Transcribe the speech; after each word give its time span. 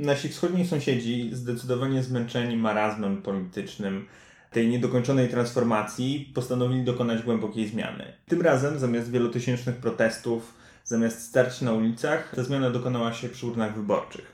Nasi 0.00 0.28
wschodni 0.28 0.66
sąsiedzi, 0.66 1.30
zdecydowanie 1.32 2.02
zmęczeni 2.02 2.56
marazmem 2.56 3.22
politycznym, 3.22 4.06
tej 4.50 4.68
niedokończonej 4.68 5.28
transformacji, 5.28 6.32
postanowili 6.34 6.84
dokonać 6.84 7.22
głębokiej 7.22 7.68
zmiany. 7.68 8.12
Tym 8.26 8.42
razem, 8.42 8.78
zamiast 8.78 9.10
wielotysięcznych 9.10 9.76
protestów, 9.76 10.54
zamiast 10.84 11.22
starć 11.22 11.60
na 11.60 11.72
ulicach, 11.72 12.32
ta 12.36 12.42
zmiana 12.42 12.70
dokonała 12.70 13.12
się 13.12 13.28
przy 13.28 13.46
urnach 13.46 13.74
wyborczych. 13.74 14.32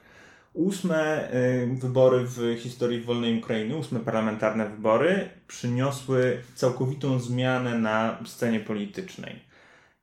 Ósme 0.53 1.31
y, 1.35 1.79
wybory 1.81 2.25
w 2.27 2.57
historii 2.59 3.01
wolnej 3.01 3.39
Ukrainy, 3.39 3.77
ósme 3.77 4.01
parlamentarne 4.01 4.69
wybory, 4.69 5.29
przyniosły 5.49 6.39
całkowitą 6.55 7.19
zmianę 7.19 7.79
na 7.79 8.19
scenie 8.27 8.61
politycznej. 8.61 9.45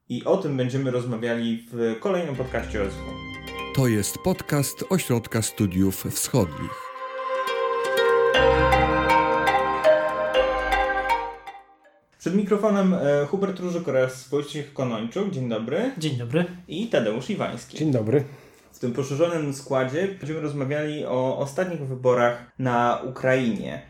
I 0.09 0.23
o 0.23 0.37
tym 0.37 0.57
będziemy 0.57 0.91
rozmawiali 0.91 1.67
w 1.71 1.99
kolejnym 1.99 2.35
podcaście 2.35 2.81
OSW. 2.83 3.32
To 3.75 3.87
jest 3.87 4.17
podcast 4.17 4.83
Ośrodka 4.89 5.41
Studiów 5.41 6.03
Wschodnich. 6.11 6.71
Przed 12.19 12.35
mikrofonem 12.35 12.93
e, 12.93 13.25
Hubert 13.25 13.59
Różyk 13.59 13.87
oraz 13.87 14.29
Wojciech 14.29 14.73
Konończuk. 14.73 15.31
Dzień 15.31 15.49
dobry. 15.49 15.91
Dzień 15.97 16.17
dobry. 16.17 16.45
I 16.67 16.87
Tadeusz 16.87 17.29
Iwański. 17.29 17.77
Dzień 17.77 17.91
dobry. 17.91 18.23
W 18.71 18.79
tym 18.79 18.93
poszerzonym 18.93 19.53
składzie 19.53 20.07
będziemy 20.07 20.41
rozmawiali 20.41 21.05
o 21.05 21.37
ostatnich 21.37 21.81
wyborach 21.81 22.51
na 22.59 23.01
Ukrainie. 23.03 23.81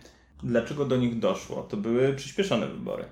Dlaczego 0.44 0.86
do 0.86 0.98
nich 0.98 1.20
doszło? 1.20 1.64
To 1.64 1.78
były 1.78 2.14
przyspieszone 2.14 2.68
wybory. 2.68 3.06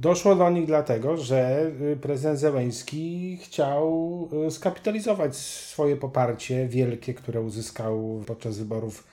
Doszło 0.00 0.34
do 0.34 0.50
nich 0.50 0.66
dlatego, 0.66 1.16
że 1.16 1.70
y, 1.92 1.96
prezydent 1.96 2.38
Zełenski 2.38 3.38
chciał 3.42 4.28
y, 4.46 4.50
skapitalizować 4.50 5.36
swoje 5.36 5.96
poparcie 5.96 6.68
wielkie, 6.68 7.14
które 7.14 7.40
uzyskał 7.40 8.22
podczas 8.26 8.58
wyborów 8.58 9.06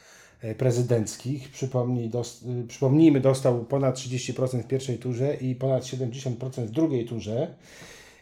y, 0.43 0.55
prezydenckich. 0.55 1.51
Przypomnij, 1.51 2.09
dos, 2.09 2.43
przypomnijmy, 2.67 3.19
dostał 3.19 3.65
ponad 3.65 3.95
30% 3.95 4.63
w 4.63 4.67
pierwszej 4.67 4.97
turze 4.97 5.35
i 5.35 5.55
ponad 5.55 5.83
70% 5.83 6.65
w 6.65 6.71
drugiej 6.71 7.05
turze. 7.05 7.55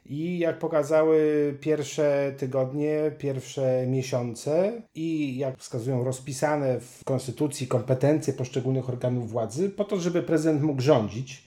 I 0.05 0.39
jak 0.39 0.59
pokazały 0.59 1.58
pierwsze 1.61 2.33
tygodnie, 2.38 3.11
pierwsze 3.17 3.88
miesiące 3.88 4.81
i 4.95 5.38
jak 5.38 5.58
wskazują 5.58 6.03
rozpisane 6.03 6.80
w 6.80 7.03
konstytucji 7.03 7.67
kompetencje 7.67 8.33
poszczególnych 8.33 8.89
organów 8.89 9.31
władzy, 9.31 9.70
po 9.70 9.83
to, 9.83 10.00
żeby 10.00 10.23
prezydent 10.23 10.61
mógł 10.61 10.81
rządzić, 10.81 11.44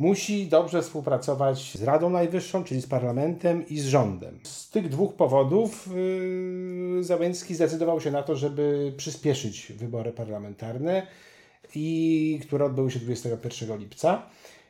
musi 0.00 0.46
dobrze 0.46 0.82
współpracować 0.82 1.78
z 1.78 1.82
Radą 1.82 2.10
Najwyższą, 2.10 2.64
czyli 2.64 2.82
z 2.82 2.86
parlamentem 2.86 3.68
i 3.68 3.78
z 3.78 3.86
rządem. 3.86 4.40
Z 4.42 4.70
tych 4.70 4.88
dwóch 4.88 5.14
powodów 5.14 5.88
yy, 6.96 7.04
Załęcki 7.04 7.54
zdecydował 7.54 8.00
się 8.00 8.10
na 8.10 8.22
to, 8.22 8.36
żeby 8.36 8.92
przyspieszyć 8.96 9.72
wybory 9.72 10.12
parlamentarne, 10.12 11.06
i 11.74 12.40
które 12.42 12.64
odbyły 12.64 12.90
się 12.90 13.00
21 13.00 13.78
lipca. 13.78 14.22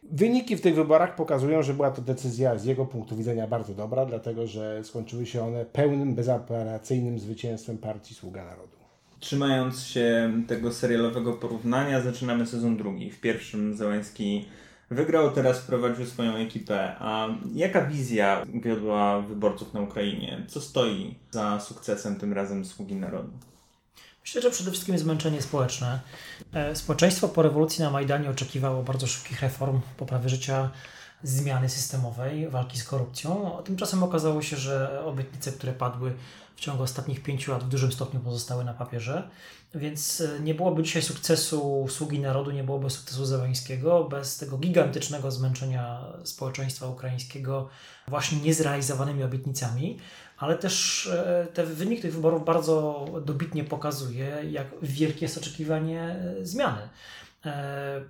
Wyniki 0.03 0.57
w 0.57 0.61
tych 0.61 0.75
wyborach 0.75 1.17
pokazują, 1.17 1.63
że 1.63 1.75
była 1.75 1.91
to 1.91 2.03
decyzja 2.03 2.59
z 2.59 2.65
jego 2.65 2.87
punktu 2.87 3.17
widzenia 3.17 3.47
bardzo 3.47 3.75
dobra, 3.75 4.07
dlatego 4.07 4.47
że 4.47 4.85
skończyły 4.85 5.27
się 5.27 5.43
one 5.43 5.65
pełnym, 5.65 6.15
bezapelacyjnym 6.15 7.19
zwycięstwem 7.19 7.79
partii 7.79 8.15
Sługa 8.15 8.45
Narodu. 8.45 8.77
Trzymając 9.21 9.83
się 9.83 10.33
tego 10.49 10.73
serialowego 10.73 11.33
porównania, 11.33 12.01
zaczynamy 12.01 12.47
sezon 12.47 12.77
drugi. 12.77 13.11
W 13.11 13.21
pierwszym 13.21 13.77
Załęski 13.77 14.45
wygrał, 14.91 15.31
teraz 15.31 15.59
prowadził 15.61 16.07
swoją 16.07 16.37
ekipę. 16.37 16.97
A 16.99 17.29
jaka 17.55 17.87
wizja 17.87 18.47
wiodła 18.65 19.21
wyborców 19.21 19.75
na 19.75 19.81
Ukrainie? 19.81 20.47
Co 20.49 20.61
stoi 20.61 21.15
za 21.31 21.61
sukcesem 21.61 22.17
tym 22.17 22.33
razem 22.33 22.65
Sługi 22.65 22.95
Narodu? 22.95 23.31
Myślę, 24.23 24.43
że 24.43 24.51
przede 24.51 24.71
wszystkim 24.71 24.99
zmęczenie 24.99 25.43
społeczne. 25.43 26.01
E, 26.53 26.77
społeczeństwo 26.77 27.29
po 27.29 27.43
rewolucji 27.43 27.85
na 27.85 27.91
Majdanie 27.91 28.31
oczekiwało 28.31 28.83
bardzo 28.83 29.07
szybkich 29.07 29.41
reform, 29.43 29.81
poprawy 29.97 30.29
życia, 30.29 30.71
zmiany 31.23 31.69
systemowej, 31.69 32.49
walki 32.49 32.79
z 32.79 32.85
korupcją. 32.85 33.51
Tymczasem 33.65 34.03
okazało 34.03 34.43
się, 34.43 34.57
że 34.57 35.05
obietnice, 35.05 35.53
które 35.53 35.73
padły 35.73 36.15
w 36.57 36.61
ciągu 36.61 36.83
ostatnich 36.83 37.23
pięciu 37.23 37.53
lat 37.53 37.65
w 37.65 37.69
dużym 37.69 37.93
stopniu 37.93 38.21
pozostały 38.21 38.65
na 38.65 38.75
papierze. 38.75 39.31
Więc 39.75 40.21
e, 40.21 40.41
nie 40.41 40.55
byłoby 40.55 40.83
dzisiaj 40.83 41.03
sukcesu 41.03 41.87
sługi 41.89 42.19
narodu, 42.19 42.51
nie 42.51 42.65
byłoby 42.65 42.91
sukcesu 42.91 43.27
Zełańskiego 43.27 44.05
bez 44.05 44.37
tego 44.37 44.59
gigantycznego 44.59 45.31
zmęczenia 45.31 46.05
społeczeństwa 46.25 46.87
ukraińskiego 46.87 47.69
właśnie 48.09 48.41
niezrealizowanymi 48.41 49.23
obietnicami 49.23 49.99
ale 50.41 50.59
też 50.59 51.07
e, 51.07 51.47
te 51.55 51.67
wynik 51.67 52.03
tych 52.03 52.15
wyborów 52.15 52.45
bardzo 52.45 53.07
dobitnie 53.27 53.65
pokazuje, 53.65 54.43
jak 54.51 54.67
wielkie 54.83 55.25
jest 55.25 55.39
oczekiwanie 55.39 56.01
e, 56.01 56.47
zmiany. 56.47 56.89
E, 57.47 58.01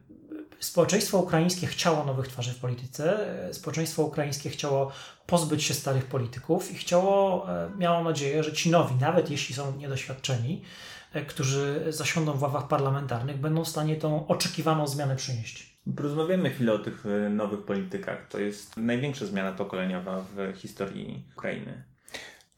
społeczeństwo 0.60 1.18
ukraińskie 1.18 1.66
chciało 1.66 2.04
nowych 2.04 2.28
twarzy 2.28 2.52
w 2.52 2.58
polityce, 2.58 3.28
społeczeństwo 3.52 4.02
ukraińskie 4.02 4.50
chciało 4.50 4.92
pozbyć 5.26 5.64
się 5.64 5.74
starych 5.74 6.06
polityków 6.06 6.72
i 6.72 6.74
chciało, 6.74 7.46
miało 7.78 8.04
nadzieję, 8.04 8.42
że 8.42 8.52
ci 8.52 8.70
nowi, 8.70 8.94
nawet 8.94 9.30
jeśli 9.30 9.54
są 9.54 9.76
niedoświadczeni, 9.76 10.62
którzy 11.28 11.84
zasiądą 11.88 12.32
w 12.32 12.42
ławach 12.42 12.68
parlamentarnych, 12.68 13.36
będą 13.36 13.64
w 13.64 13.68
stanie 13.68 13.96
tą 13.96 14.26
oczekiwaną 14.26 14.86
zmianę 14.86 15.16
przynieść. 15.16 15.80
Porozmawiamy 15.96 16.50
chwilę 16.50 16.72
o 16.72 16.78
tych 16.78 17.04
nowych 17.30 17.62
politykach. 17.62 18.28
To 18.28 18.38
jest 18.38 18.76
największa 18.76 19.26
zmiana 19.26 19.52
pokoleniowa 19.52 20.24
w 20.36 20.56
historii 20.56 21.24
Ukrainy. 21.36 21.89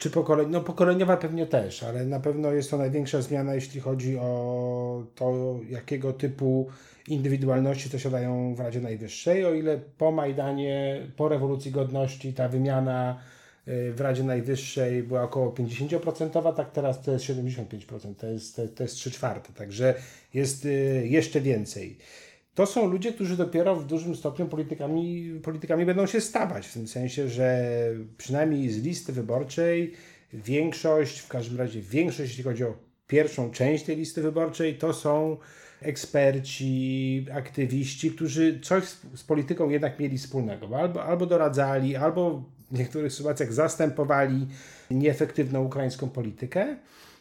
Czy 0.02 0.10
pokoleń, 0.10 0.50
no 0.50 0.60
pokoleniowa 0.60 1.16
pewnie 1.16 1.46
też, 1.46 1.82
ale 1.82 2.06
na 2.06 2.20
pewno 2.20 2.52
jest 2.52 2.70
to 2.70 2.78
największa 2.78 3.22
zmiana, 3.22 3.54
jeśli 3.54 3.80
chodzi 3.80 4.18
o 4.18 5.04
to, 5.14 5.58
jakiego 5.68 6.12
typu 6.12 6.68
indywidualności 7.08 7.88
zasiadają 7.88 8.54
w 8.54 8.60
Radzie 8.60 8.80
Najwyższej. 8.80 9.44
O 9.44 9.54
ile 9.54 9.80
po 9.98 10.12
Majdanie, 10.12 11.00
po 11.16 11.28
rewolucji 11.28 11.70
godności 11.70 12.32
ta 12.32 12.48
wymiana 12.48 13.18
y, 13.68 13.92
w 13.92 14.00
Radzie 14.00 14.24
Najwyższej 14.24 15.02
była 15.02 15.22
około 15.22 15.52
50%, 15.52 16.54
tak 16.54 16.70
teraz 16.70 17.02
to 17.02 17.12
jest 17.12 17.24
75%, 17.24 18.14
to 18.14 18.26
jest, 18.26 18.60
to 18.74 18.82
jest 18.82 18.94
3 18.94 19.10
czwarte, 19.10 19.52
także 19.52 19.94
jest 20.34 20.64
y, 20.64 21.02
jeszcze 21.08 21.40
więcej 21.40 21.96
to 22.54 22.66
są 22.66 22.86
ludzie, 22.86 23.12
którzy 23.12 23.36
dopiero 23.36 23.76
w 23.76 23.86
dużym 23.86 24.16
stopniu 24.16 24.46
politykami, 24.46 25.40
politykami 25.42 25.86
będą 25.86 26.06
się 26.06 26.20
stawać, 26.20 26.66
w 26.66 26.72
tym 26.72 26.88
sensie, 26.88 27.28
że 27.28 27.68
przynajmniej 28.18 28.70
z 28.70 28.82
listy 28.82 29.12
wyborczej 29.12 29.92
większość, 30.32 31.18
w 31.18 31.28
każdym 31.28 31.58
razie 31.58 31.80
większość, 31.80 32.30
jeśli 32.30 32.44
chodzi 32.44 32.64
o 32.64 32.74
pierwszą 33.06 33.50
część 33.50 33.84
tej 33.84 33.96
listy 33.96 34.22
wyborczej, 34.22 34.78
to 34.78 34.92
są 34.92 35.36
eksperci, 35.82 37.26
aktywiści, 37.34 38.10
którzy 38.10 38.60
coś 38.60 38.84
z 39.14 39.24
polityką 39.24 39.69
jednak 39.69 39.98
mieli 39.98 40.19
wspólnego. 40.19 40.78
Albo, 40.78 41.04
albo 41.04 41.26
doradzali, 41.26 41.96
albo 41.96 42.44
w 42.70 42.78
niektórych 42.78 43.12
sytuacjach 43.12 43.52
zastępowali 43.52 44.46
nieefektywną 44.90 45.64
ukraińską 45.64 46.08
politykę. 46.08 46.76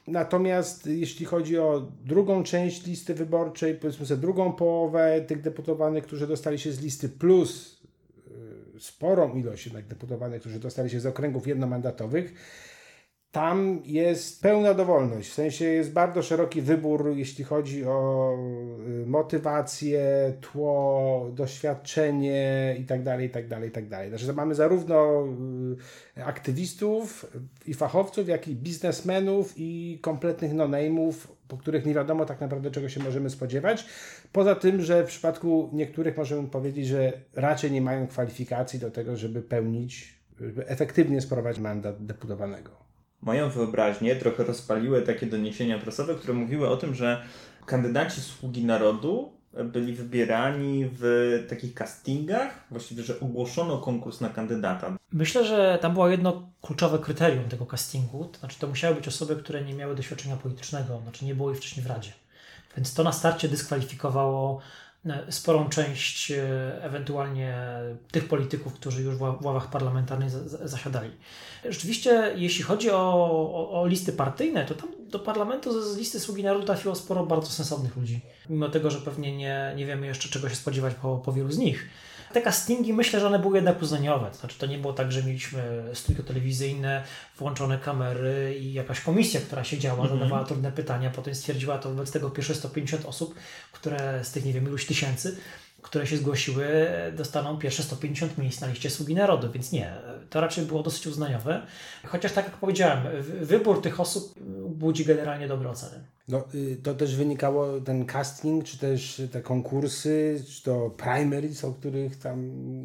Natomiast 0.08 0.86
jeśli 0.86 1.26
chodzi 1.26 1.58
o 1.58 1.92
drugą 2.06 2.44
część 2.44 2.86
listy 2.86 3.14
wyborczej, 3.14 3.76
powiedzmy 3.76 4.06
sobie 4.06 4.22
drugą 4.22 4.54
połowę 4.54 5.22
tych 5.28 5.42
deputowanych, 5.42 6.04
którzy 6.04 6.28
dostali 6.28 6.60
się 6.60 6.72
z 6.72 6.82
listy, 6.82 7.10
plus 7.10 7.82
y, 8.76 8.80
sporą 8.80 9.36
ilość 9.36 9.66
jednak 9.66 9.88
deputowanych, 9.88 10.40
którzy 10.40 10.60
dostali 10.60 10.90
się 10.90 11.00
z 11.00 11.06
okręgów 11.06 11.48
jednomandatowych, 11.48 12.34
tam 13.32 13.82
jest 13.86 14.42
pełna 14.42 14.74
dowolność, 14.74 15.30
w 15.30 15.34
sensie 15.34 15.66
jest 15.66 15.94
bardzo 15.94 16.24
szeroki 16.24 16.62
wybór, 16.62 17.14
jeśli 17.16 17.44
chodzi 17.44 17.86
o 17.86 18.34
y, 19.04 19.06
motywację, 19.06 20.34
tło, 20.42 21.30
doświadczenie 21.34 22.76
itd., 22.80 23.18
itd., 23.22 23.60
itd. 23.66 24.10
Znaczy, 24.10 24.34
mamy 24.34 24.56
zarówno 24.56 25.28
y, 26.18 26.24
aktywistów 26.26 27.26
i 27.68 27.74
fachowców, 27.74 28.28
jak 28.28 28.48
i 28.48 28.56
biznesmenów 28.56 29.54
i 29.58 30.00
kompletnych 30.02 30.54
no-name'ów, 30.54 31.14
po 31.48 31.58
których 31.58 31.86
nie 31.86 31.94
wiadomo 31.94 32.26
tak 32.26 32.42
naprawdę 32.42 32.72
czego 32.72 32.90
się 32.90 33.04
możemy 33.04 33.30
spodziewać. 33.30 33.86
Poza 34.32 34.56
tym, 34.56 34.82
że 34.82 35.04
w 35.04 35.08
przypadku 35.08 35.70
niektórych 35.74 36.18
możemy 36.18 36.48
powiedzieć, 36.48 36.88
że 36.88 37.14
raczej 37.34 37.72
nie 37.72 37.82
mają 37.82 38.08
kwalifikacji 38.08 38.80
do 38.80 38.92
tego, 38.92 39.18
żeby 39.18 39.42
pełnić, 39.42 40.20
żeby 40.42 40.68
efektywnie 40.68 41.22
sprowadzić 41.22 41.62
mandat 41.62 42.06
deputowanego 42.06 42.91
moją 43.22 43.50
wyobraźnię 43.50 44.16
trochę 44.16 44.44
rozpaliły 44.44 45.02
takie 45.02 45.26
doniesienia 45.26 45.80
prasowe, 45.80 46.16
które 46.16 46.34
mówiły 46.34 46.70
o 46.70 46.78
tym, 46.78 46.96
że 46.96 47.24
kandydaci 47.66 48.22
sługi 48.22 48.66
narodu 48.66 49.32
byli 49.64 49.94
wybierani 49.94 50.90
w 50.94 51.46
takich 51.50 51.74
castingach, 51.74 52.66
właściwie, 52.72 53.04
że 53.04 53.20
ogłoszono 53.20 53.78
konkurs 53.78 54.22
na 54.22 54.30
kandydata. 54.30 54.98
Myślę, 55.12 55.46
że 55.46 55.80
tam 55.82 55.94
było 55.94 56.08
jedno 56.08 56.50
kluczowe 56.62 57.00
kryterium 57.00 57.50
tego 57.50 57.66
castingu, 57.66 58.26
to 58.26 58.40
znaczy 58.40 58.60
to 58.60 58.68
musiały 58.68 58.96
być 58.96 59.08
osoby, 59.08 59.36
które 59.36 59.64
nie 59.64 59.74
miały 59.74 59.96
doświadczenia 59.96 60.36
politycznego, 60.36 61.00
znaczy 61.04 61.26
nie 61.26 61.36
było 61.36 61.52
ich 61.52 61.58
wcześniej 61.58 61.86
w 61.86 61.90
Radzie. 61.90 62.12
Więc 62.78 62.94
to 62.94 63.04
na 63.04 63.12
starcie 63.12 63.48
dyskwalifikowało 63.48 64.62
sporą 65.30 65.70
część 65.70 66.32
e, 66.32 66.84
ewentualnie 66.84 67.58
tych 68.12 68.28
polityków, 68.28 68.74
którzy 68.74 69.02
już 69.02 69.16
w 69.16 69.22
ławach 69.22 69.70
parlamentarnych 69.70 70.30
zasiadali. 70.30 71.12
Rzeczywiście, 71.66 72.34
jeśli 72.36 72.64
chodzi 72.64 72.92
o, 72.92 73.14
o, 73.54 73.82
o 73.82 73.88
listy 73.88 74.14
partyjne, 74.14 74.66
to 74.66 74.76
tam 74.76 74.90
do 75.10 75.20
parlamentu 75.20 75.82
z 75.82 75.98
listy 75.98 76.20
Sługi 76.20 76.44
Narodu 76.44 76.66
trafiło 76.66 76.96
sporo 76.96 77.26
bardzo 77.26 77.52
sensownych 77.52 77.96
ludzi. 77.96 78.22
Mimo 78.50 78.70
tego, 78.70 78.92
że 78.92 79.00
pewnie 79.00 79.38
nie, 79.38 79.74
nie 79.76 79.86
wiemy 79.86 80.08
jeszcze 80.08 80.30
czego 80.30 80.50
się 80.50 80.56
spodziewać 80.56 80.94
po, 80.96 81.18
po 81.18 81.34
wielu 81.34 81.52
z 81.52 81.58
nich. 81.58 81.90
Te 82.34 82.42
castingi 82.42 82.94
myślę, 82.94 83.20
że 83.20 83.28
one 83.28 83.40
były 83.40 83.58
jednak 83.58 83.82
uznaniowe. 83.82 84.30
To 84.32 84.38
znaczy 84.38 84.60
to 84.60 84.66
nie 84.66 84.78
było 84.78 84.94
tak, 84.94 85.12
że 85.12 85.24
mieliśmy 85.24 85.84
studio 85.94 86.24
telewizyjne, 86.24 87.04
włączone 87.38 87.78
kamery 87.78 88.56
i 88.60 88.74
jakaś 88.74 89.02
komisja, 89.02 89.42
która 89.42 89.64
siedziała, 89.64 90.00
mm 90.00 90.08
-hmm. 90.08 90.20
zadawała 90.20 90.44
trudne 90.44 90.72
pytania, 90.72 91.10
potem 91.10 91.36
stwierdziła 91.36 91.78
to 91.78 91.90
wobec 91.90 92.12
tego 92.12 92.30
pierwsze 92.30 92.56
150 92.56 93.06
osób, 93.06 93.36
które 93.72 94.24
z 94.24 94.32
tych 94.32 94.46
nie 94.46 94.54
wiem 94.54 94.68
iluś 94.68 94.86
tysięcy, 94.86 95.38
które 95.82 96.08
się 96.08 96.18
zgłosiły, 96.18 96.68
dostaną 97.18 97.58
pierwsze 97.58 97.84
150 97.84 98.38
miejsc 98.38 98.62
na 98.62 98.68
liście 98.68 98.90
Sługi 98.90 99.16
Narodu, 99.16 99.52
więc 99.52 99.72
nie, 99.72 99.94
to 100.30 100.42
raczej 100.42 100.66
było 100.66 100.84
dosyć 100.84 101.08
uznaniowe. 101.08 101.62
Chociaż 102.08 102.32
tak 102.32 102.46
jak 102.46 102.58
powiedziałem, 102.58 103.04
wybór 103.42 103.82
tych 103.82 104.00
osób 104.00 104.40
budzi 104.70 105.06
generalnie 105.06 105.48
dobre 105.48 105.70
oceny. 105.70 106.04
No, 106.32 106.44
y, 106.56 106.78
to 106.84 106.94
też 106.94 107.16
wynikało 107.16 107.82
ten 107.82 108.06
casting, 108.06 108.64
czy 108.64 108.78
też 108.78 109.22
te 109.32 109.42
konkursy, 109.42 110.44
czy 110.48 110.64
to 110.64 110.90
primaries, 110.90 111.66
o 111.66 111.74
których 111.74 112.20
tam 112.20 112.40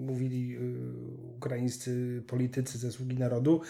mówili 0.07 0.57
y, 0.57 1.37
ukraińscy 1.37 2.23
politycy 2.27 2.79
ze 2.79 2.93
Sługi 2.93 3.19
Narodu. 3.19 3.61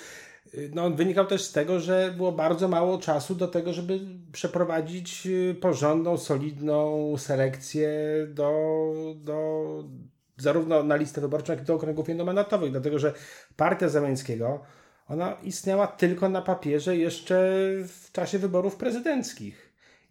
Y, 0.55 0.70
no, 0.75 0.84
on 0.84 0.96
wynikał 0.96 1.26
też 1.26 1.44
z 1.44 1.52
tego, 1.52 1.81
że 1.81 2.14
było 2.17 2.32
bardzo 2.32 2.69
mało 2.69 2.99
czasu 2.99 3.34
do 3.34 3.49
tego, 3.49 3.73
żeby 3.73 4.00
przeprowadzić 4.32 5.28
porządną, 5.61 6.17
solidną 6.17 7.14
selekcję 7.19 7.90
do, 8.29 8.93
do 9.17 9.84
zarówno 10.37 10.82
na 10.82 10.96
listę 10.96 11.20
wyborczą, 11.20 11.52
jak 11.52 11.62
i 11.62 11.67
do 11.67 11.75
okręgów 11.75 12.08
jednomandatowych, 12.08 12.70
dlatego 12.70 12.99
że 12.99 13.12
partia 13.56 13.88
Zeleńskiego 13.88 14.61
ona 15.08 15.37
istniała 15.43 15.87
tylko 15.87 16.29
na 16.29 16.43
papierze 16.43 16.96
jeszcze 16.96 17.37
w 17.88 18.12
czasie 18.12 18.38
wyborów 18.38 18.76
prezydenckich. 18.76 19.66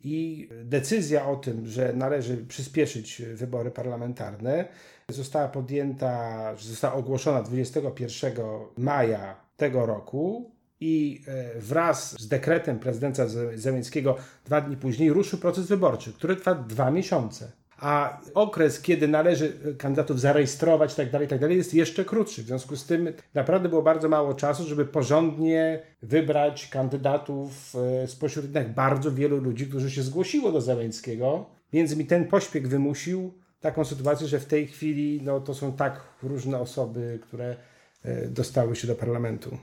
I 0.08 0.50
decyzja 0.64 1.28
o 1.28 1.36
tym, 1.36 1.68
że 1.68 1.94
należy 1.94 2.38
przyspieszyć 2.38 3.22
wybory 3.34 3.72
parlamentarne, 3.72 4.66
została 5.10 5.48
podjęta, 5.48 6.56
została 6.56 6.94
ogłoszona 6.94 7.44
21 7.44 8.34
maja 8.78 9.36
tego 9.58 9.86
roku 9.86 10.52
i 10.80 11.24
e, 11.28 11.60
wraz 11.60 12.20
z 12.20 12.28
dekretem 12.28 12.80
prezydenta 12.80 13.28
Zeleńskiego 13.56 14.18
dwa 14.46 14.62
dni 14.62 14.78
później 14.78 15.14
ruszył 15.14 15.40
proces 15.40 15.68
wyborczy, 15.68 16.14
który 16.14 16.36
trwa 16.36 16.56
dwa 16.56 16.92
miesiące 16.92 17.52
a 17.86 18.22
okres, 18.34 18.82
kiedy 18.82 19.08
należy 19.08 19.76
kandydatów 19.78 20.20
zarejestrować 20.20 20.90
itd., 20.92 21.12
tak 21.12 21.22
itd. 21.22 21.40
Tak 21.40 21.52
jest 21.52 21.74
jeszcze 21.74 22.06
krótszy. 22.06 22.44
W 22.44 22.46
związku 22.46 22.76
z 22.76 22.86
tym 22.86 23.14
naprawdę 23.34 23.70
było 23.70 23.82
bardzo 23.82 24.10
mało 24.10 24.34
czasu, 24.34 24.64
żeby 24.64 24.86
porządnie 24.86 25.82
wybrać 26.02 26.68
kandydatów 26.68 27.76
e, 28.04 28.08
spośród 28.08 28.46
jednak 28.46 28.74
bardzo 28.74 29.12
wielu 29.12 29.38
ludzi, 29.38 29.68
którzy 29.68 29.92
się 29.92 30.04
zgłosiło 30.04 30.52
do 30.52 30.62
Zeleńskiego. 30.62 31.46
Więc 31.74 31.96
mi 31.96 32.06
ten 32.06 32.28
pośpiech 32.28 32.68
wymusił 32.68 33.34
taką 33.62 33.86
sytuację, 33.86 34.28
że 34.28 34.40
w 34.40 34.46
tej 34.46 34.68
chwili 34.68 35.22
no, 35.24 35.40
to 35.40 35.54
są 35.54 35.74
tak 35.74 36.02
różne 36.24 36.60
osoby, 36.60 37.20
które 37.22 37.56
e, 38.04 38.28
dostały 38.28 38.76
się 38.76 38.88
do 38.88 38.96
parlamentu. 38.96 39.58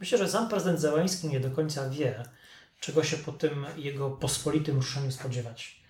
Myślę, 0.00 0.18
że 0.18 0.28
sam 0.28 0.48
prezydent 0.48 0.80
Zeleński 0.80 1.28
nie 1.28 1.40
do 1.40 1.50
końca 1.50 1.90
wie, 1.90 2.22
czego 2.80 3.04
się 3.04 3.16
po 3.16 3.32
tym 3.32 3.66
jego 3.76 4.10
pospolitym 4.10 4.76
ruszeniu 4.76 5.12
spodziewać 5.12 5.85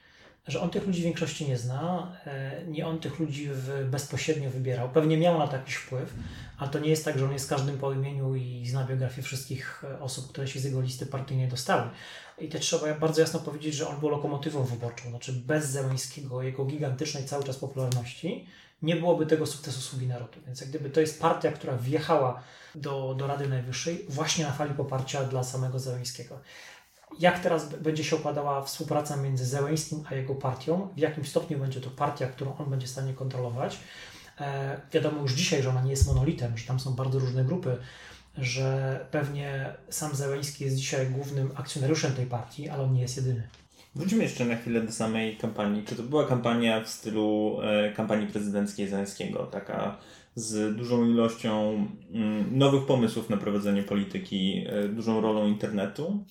że 0.46 0.60
on 0.60 0.70
tych 0.70 0.86
ludzi 0.86 1.00
w 1.00 1.04
większości 1.04 1.48
nie 1.48 1.58
zna, 1.58 2.16
e, 2.26 2.64
nie 2.66 2.86
on 2.86 2.98
tych 2.98 3.18
ludzi 3.18 3.50
bezpośrednio 3.84 4.50
wybierał. 4.50 4.88
Pewnie 4.88 5.16
miał 5.16 5.38
na 5.38 5.48
to 5.48 5.56
jakiś 5.56 5.74
wpływ, 5.74 6.14
ale 6.58 6.70
to 6.70 6.78
nie 6.78 6.90
jest 6.90 7.04
tak, 7.04 7.18
że 7.18 7.24
on 7.24 7.32
jest 7.32 7.48
każdym 7.48 7.78
po 7.78 7.92
imieniu 7.92 8.34
i 8.34 8.66
zna 8.66 8.84
biografię 8.84 9.22
wszystkich 9.22 9.84
e, 9.84 10.00
osób, 10.00 10.28
które 10.28 10.48
się 10.48 10.60
z 10.60 10.64
jego 10.64 10.80
listy 10.80 11.06
partyjnej 11.06 11.48
dostały. 11.48 11.90
I 12.38 12.48
też 12.48 12.60
trzeba 12.60 12.94
bardzo 12.94 13.20
jasno 13.20 13.40
powiedzieć, 13.40 13.74
że 13.74 13.88
on 13.88 14.00
był 14.00 14.08
lokomotywą 14.08 14.64
wyborczą, 14.64 15.08
znaczy 15.10 15.32
bez 15.32 15.66
Zeleńskiego, 15.66 16.42
jego 16.42 16.64
gigantycznej 16.64 17.24
cały 17.24 17.44
czas 17.44 17.56
popularności, 17.56 18.46
nie 18.82 18.96
byłoby 18.96 19.26
tego 19.26 19.46
sukcesu 19.46 19.80
Sługi 19.80 20.06
Narodu. 20.06 20.40
Więc 20.46 20.60
jak 20.60 20.70
gdyby 20.70 20.90
to 20.90 21.00
jest 21.00 21.20
partia, 21.20 21.52
która 21.52 21.76
wjechała 21.76 22.42
do, 22.74 23.14
do 23.18 23.26
Rady 23.26 23.48
Najwyższej 23.48 24.06
właśnie 24.08 24.44
na 24.44 24.52
fali 24.52 24.74
poparcia 24.74 25.24
dla 25.24 25.44
samego 25.44 25.78
Zeleńskiego 25.78 26.40
jak 27.20 27.38
teraz 27.38 27.74
będzie 27.74 28.04
się 28.04 28.16
układała 28.16 28.62
współpraca 28.62 29.16
między 29.16 29.46
Zełęskim 29.46 30.04
a 30.10 30.14
jego 30.14 30.34
partią, 30.34 30.88
w 30.96 30.98
jakim 30.98 31.24
stopniu 31.24 31.58
będzie 31.58 31.80
to 31.80 31.90
partia, 31.90 32.26
którą 32.26 32.56
on 32.56 32.70
będzie 32.70 32.86
w 32.86 32.90
stanie 32.90 33.14
kontrolować. 33.14 33.78
E, 34.40 34.80
wiadomo 34.92 35.22
już 35.22 35.32
dzisiaj, 35.32 35.62
że 35.62 35.70
ona 35.70 35.82
nie 35.82 35.90
jest 35.90 36.06
monolitem, 36.06 36.58
że 36.58 36.66
tam 36.66 36.80
są 36.80 36.94
bardzo 36.94 37.18
różne 37.18 37.44
grupy, 37.44 37.76
że 38.38 39.00
pewnie 39.10 39.74
sam 39.88 40.14
Zełęski 40.14 40.64
jest 40.64 40.76
dzisiaj 40.76 41.06
głównym 41.06 41.50
akcjonariuszem 41.54 42.12
tej 42.12 42.26
partii, 42.26 42.68
ale 42.68 42.82
on 42.82 42.92
nie 42.94 43.02
jest 43.02 43.16
jedyny. 43.16 43.48
Wróćmy 43.94 44.22
jeszcze 44.22 44.44
na 44.44 44.56
chwilę 44.56 44.80
do 44.80 44.92
samej 44.92 45.36
kampanii. 45.36 45.84
Czy 45.84 45.96
to 45.96 46.02
była 46.02 46.26
kampania 46.26 46.84
w 46.84 46.88
stylu 46.88 47.58
e, 47.62 47.92
kampanii 47.92 48.26
prezydenckiej 48.26 48.88
Zełenskiego, 48.88 49.46
taka 49.46 49.98
z 50.34 50.76
dużą 50.76 51.06
ilością 51.06 51.86
mm, 52.12 52.58
nowych 52.58 52.86
pomysłów 52.86 53.30
na 53.30 53.36
prowadzenie 53.36 53.82
polityki, 53.82 54.64
e, 54.68 54.88
dużą 54.88 55.20
rolą 55.20 55.46
internetu? 55.46 56.24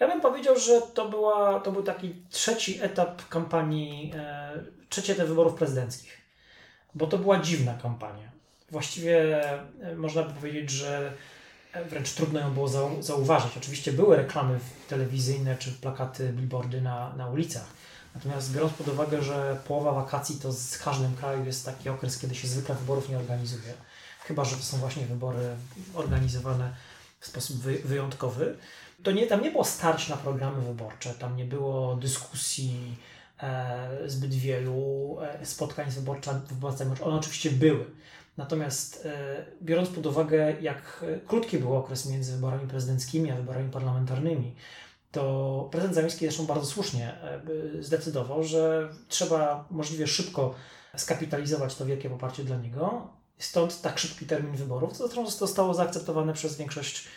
Ja 0.00 0.08
bym 0.08 0.20
powiedział, 0.20 0.58
że 0.58 0.80
to, 0.94 1.08
była, 1.08 1.60
to 1.60 1.72
był 1.72 1.82
taki 1.82 2.14
trzeci 2.30 2.82
etap 2.82 3.28
kampanii, 3.28 4.12
e, 4.16 4.52
trzeci 4.88 5.12
etap 5.12 5.26
wyborów 5.26 5.54
prezydenckich, 5.54 6.18
bo 6.94 7.06
to 7.06 7.18
była 7.18 7.38
dziwna 7.38 7.74
kampania. 7.82 8.30
Właściwie 8.70 9.42
e, 9.80 9.96
można 9.96 10.22
by 10.22 10.34
powiedzieć, 10.34 10.70
że 10.70 11.12
wręcz 11.90 12.12
trudno 12.12 12.40
ją 12.40 12.54
było 12.54 12.68
zau 12.68 13.02
zauważyć. 13.02 13.56
Oczywiście 13.56 13.92
były 13.92 14.16
reklamy 14.16 14.58
telewizyjne 14.88 15.56
czy 15.56 15.72
plakaty, 15.72 16.32
billboardy 16.32 16.80
na, 16.80 17.12
na 17.16 17.26
ulicach. 17.26 17.66
Natomiast 18.14 18.52
biorąc 18.52 18.72
pod 18.72 18.88
uwagę, 18.88 19.22
że 19.22 19.56
połowa 19.68 19.92
wakacji 19.92 20.36
to 20.36 20.52
z 20.52 20.78
każdym 20.78 21.14
kraju 21.16 21.44
jest 21.44 21.64
taki 21.64 21.88
okres, 21.88 22.18
kiedy 22.18 22.34
się 22.34 22.48
zwykle 22.48 22.74
wyborów 22.74 23.08
nie 23.08 23.18
organizuje, 23.18 23.74
chyba 24.24 24.44
że 24.44 24.56
to 24.56 24.62
są 24.62 24.76
właśnie 24.76 25.06
wybory 25.06 25.56
organizowane 25.94 26.72
w 27.20 27.26
sposób 27.26 27.56
wy 27.56 27.78
wyjątkowy, 27.84 28.56
to 29.02 29.12
nie, 29.12 29.26
tam 29.26 29.42
nie 29.42 29.50
było 29.50 29.64
starć 29.64 30.08
na 30.08 30.16
programy 30.16 30.62
wyborcze, 30.62 31.14
tam 31.14 31.36
nie 31.36 31.44
było 31.44 31.96
dyskusji 31.96 32.96
e, 33.42 33.88
zbyt 34.06 34.34
wielu, 34.34 35.16
e, 35.20 35.46
spotkań 35.46 35.90
z 35.90 35.94
wyborcami. 36.48 36.90
One 37.02 37.16
oczywiście 37.16 37.50
były. 37.50 37.84
Natomiast 38.36 39.06
e, 39.06 39.44
biorąc 39.62 39.88
pod 39.88 40.06
uwagę, 40.06 40.56
jak 40.60 41.04
krótki 41.26 41.58
był 41.58 41.76
okres 41.76 42.06
między 42.06 42.32
wyborami 42.32 42.68
prezydenckimi 42.68 43.30
a 43.30 43.36
wyborami 43.36 43.70
parlamentarnymi, 43.70 44.54
to 45.12 45.68
prezydent 45.70 45.94
Zamiński 45.94 46.24
zresztą 46.24 46.46
bardzo 46.46 46.66
słusznie 46.66 47.14
e, 47.22 47.40
zdecydował, 47.80 48.44
że 48.44 48.88
trzeba 49.08 49.64
możliwie 49.70 50.06
szybko 50.06 50.54
skapitalizować 50.96 51.74
to 51.74 51.86
wielkie 51.86 52.10
poparcie 52.10 52.44
dla 52.44 52.56
niego. 52.56 53.08
Stąd 53.38 53.80
tak 53.80 53.98
szybki 53.98 54.26
termin 54.26 54.56
wyborów, 54.56 54.92
co 54.92 55.06
zresztą 55.08 55.30
zostało 55.30 55.74
zaakceptowane 55.74 56.32
przez 56.32 56.56
większość 56.56 57.08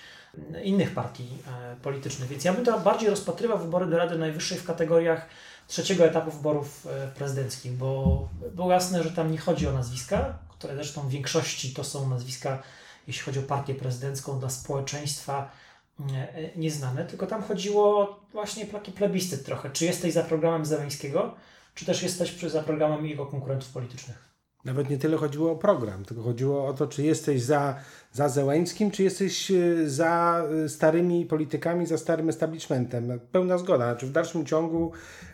innych 0.63 0.93
partii 0.93 1.27
e, 1.47 1.75
politycznych. 1.75 2.29
Więc 2.29 2.45
ja 2.45 2.53
bym 2.53 2.65
to 2.65 2.79
bardziej 2.79 3.09
rozpatrywał 3.09 3.57
wybory 3.57 3.87
do 3.87 3.97
Rady 3.97 4.17
Najwyższej 4.17 4.57
w 4.57 4.65
kategoriach 4.65 5.27
trzeciego 5.67 6.05
etapu 6.05 6.31
wyborów 6.31 6.87
e, 6.87 7.07
prezydenckich, 7.07 7.71
bo 7.71 8.29
było 8.55 8.71
jasne, 8.71 9.03
że 9.03 9.11
tam 9.11 9.31
nie 9.31 9.37
chodzi 9.37 9.67
o 9.67 9.73
nazwiska, 9.73 10.39
które 10.49 10.75
zresztą 10.75 11.01
w 11.01 11.09
większości 11.09 11.73
to 11.73 11.83
są 11.83 12.09
nazwiska, 12.09 12.63
jeśli 13.07 13.23
chodzi 13.23 13.39
o 13.39 13.43
partię 13.43 13.75
prezydencką, 13.75 14.39
dla 14.39 14.49
społeczeństwa 14.49 15.51
e, 15.99 16.57
nieznane, 16.57 17.05
tylko 17.05 17.27
tam 17.27 17.43
chodziło 17.43 18.19
właśnie 18.31 18.65
taki 18.65 18.91
plebiscyt 18.91 19.45
trochę. 19.45 19.69
Czy 19.69 19.85
jesteś 19.85 20.13
za 20.13 20.23
programem 20.23 20.65
Zeleńskiego, 20.65 21.35
czy 21.75 21.85
też 21.85 22.03
jesteś 22.03 22.39
za 22.41 22.63
programem 22.63 23.05
jego 23.05 23.25
konkurentów 23.25 23.69
politycznych? 23.69 24.30
Nawet 24.65 24.89
nie 24.89 24.97
tyle 24.97 25.17
chodziło 25.17 25.51
o 25.51 25.55
program, 25.55 26.05
tylko 26.05 26.23
chodziło 26.23 26.67
o 26.67 26.73
to, 26.73 26.87
czy 26.87 27.03
jesteś 27.03 27.41
za, 27.41 27.75
za 28.11 28.29
Zełańskim, 28.29 28.91
czy 28.91 29.03
jesteś 29.03 29.51
e, 29.51 29.89
za 29.89 30.43
e, 30.65 30.69
starymi 30.69 31.25
politykami, 31.25 31.85
za 31.85 31.97
starym 31.97 32.29
establishmentem. 32.29 33.19
Pełna 33.31 33.57
zgoda. 33.57 33.91
Znaczy 33.91 34.05
w 34.05 34.11
dalszym 34.11 34.45
ciągu, 34.45 34.91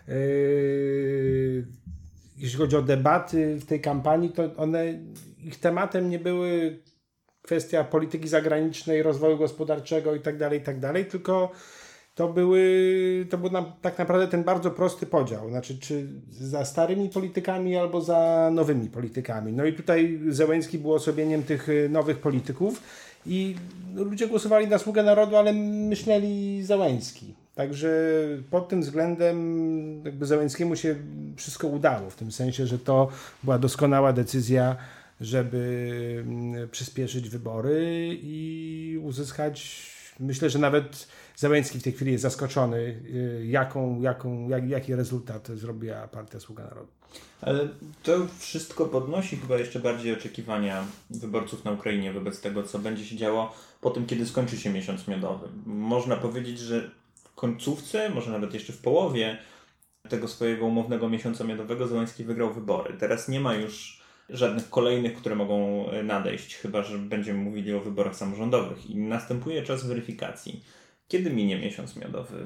yy, 0.08 1.66
jeśli 2.38 2.58
chodzi 2.60 2.76
o 2.76 2.82
debaty 2.82 3.56
w 3.56 3.66
tej 3.66 3.82
kampanii, 3.82 4.30
to 4.30 4.56
one, 4.58 5.00
ich 5.44 5.60
tematem 5.60 6.10
nie 6.10 6.20
były 6.20 6.80
kwestia 7.42 7.84
polityki 7.84 8.28
zagranicznej, 8.28 9.04
rozwoju 9.04 9.38
gospodarczego 9.38 10.16
itd., 10.16 10.40
tak 10.40 10.54
itd., 10.54 10.94
tak 10.94 11.12
tylko 11.12 11.52
to, 12.18 12.28
były, 12.28 12.62
to 13.30 13.38
był 13.38 13.52
na, 13.52 13.62
tak 13.82 14.00
naprawdę 14.00 14.28
ten 14.28 14.44
bardzo 14.44 14.72
prosty 14.72 15.06
podział. 15.06 15.50
Znaczy, 15.50 15.80
czy 15.80 16.08
za 16.32 16.66
starymi 16.66 17.10
politykami 17.10 17.78
albo 17.78 18.02
za 18.02 18.50
nowymi 18.54 18.90
politykami. 18.90 19.54
No 19.54 19.66
i 19.66 19.74
tutaj 19.74 20.20
Zełęński 20.28 20.78
był 20.78 20.94
osobieniem 20.94 21.44
tych 21.44 21.70
y, 21.70 21.90
nowych 21.90 22.18
polityków 22.18 22.84
i 23.26 23.56
ludzie 23.96 24.28
głosowali 24.28 24.68
na 24.68 24.78
sługę 24.78 25.04
narodu, 25.04 25.36
ale 25.36 25.54
myśleli 25.54 26.64
Zełęński. 26.64 27.34
Także 27.56 27.90
pod 28.50 28.70
tym 28.70 28.82
względem 28.82 29.38
jakby 30.06 30.26
Zełęńskiemu 30.26 30.76
się 30.76 30.96
wszystko 31.36 31.68
udało, 31.68 32.10
w 32.10 32.16
tym 32.16 32.32
sensie, 32.32 32.68
że 32.68 32.80
to 32.80 33.08
była 33.44 33.60
doskonała 33.60 34.14
decyzja, 34.14 34.76
żeby 35.22 36.24
mm, 36.28 36.70
przyspieszyć 36.70 37.30
wybory 37.30 38.10
i 38.22 39.00
uzyskać, 39.04 39.88
myślę, 40.20 40.50
że 40.50 40.60
nawet 40.60 41.08
Załęcki 41.40 41.80
w 41.80 41.84
tej 41.84 41.94
chwili 41.94 42.12
jest 42.12 42.22
zaskoczony, 42.22 42.78
y, 42.78 43.46
jaką, 43.46 44.02
jaką, 44.02 44.50
jak, 44.50 44.70
jaki 44.70 44.96
rezultat 44.96 45.48
zrobiła 45.48 46.08
Partia 46.08 46.40
Sługa 46.40 46.64
Narodu. 46.64 46.88
Ale 47.42 47.68
to 48.04 48.28
wszystko 48.40 48.86
podnosi 48.86 49.38
chyba 49.38 49.58
jeszcze 49.58 49.80
bardziej 49.80 50.14
oczekiwania 50.14 50.86
wyborców 51.10 51.66
na 51.66 51.72
Ukrainie 51.72 52.14
wobec 52.14 52.42
tego, 52.42 52.64
co 52.64 52.80
będzie 52.80 53.06
się 53.06 53.16
działo 53.16 53.56
po 53.82 53.90
tym, 53.90 54.06
kiedy 54.06 54.26
skończy 54.26 54.58
się 54.58 54.70
miesiąc 54.70 55.08
miodowy. 55.08 55.48
Można 55.66 56.16
powiedzieć, 56.16 56.60
że 56.60 56.92
w 57.24 57.36
końcówce, 57.36 58.10
może 58.10 58.32
nawet 58.32 58.54
jeszcze 58.54 58.74
w 58.74 58.82
połowie 58.82 59.38
tego 60.10 60.28
swojego 60.28 60.66
umownego 60.66 61.10
miesiąca 61.10 61.44
miodowego 61.44 61.88
Zeleński 61.88 62.24
wygrał 62.24 62.54
wybory. 62.54 62.94
Teraz 63.00 63.28
nie 63.28 63.40
ma 63.40 63.56
już 63.56 64.02
żadnych 64.30 64.70
kolejnych, 64.70 65.14
które 65.14 65.36
mogą 65.36 65.86
nadejść, 66.04 66.56
chyba 66.56 66.84
że 66.84 66.98
będziemy 66.98 67.40
mówili 67.40 67.74
o 67.74 67.80
wyborach 67.80 68.16
samorządowych 68.16 68.90
i 68.90 68.96
następuje 68.96 69.64
czas 69.64 69.86
weryfikacji. 69.86 70.64
Kiedy 71.08 71.30
minie 71.30 71.60
miesiąc 71.60 71.96
miodowy? 71.96 72.46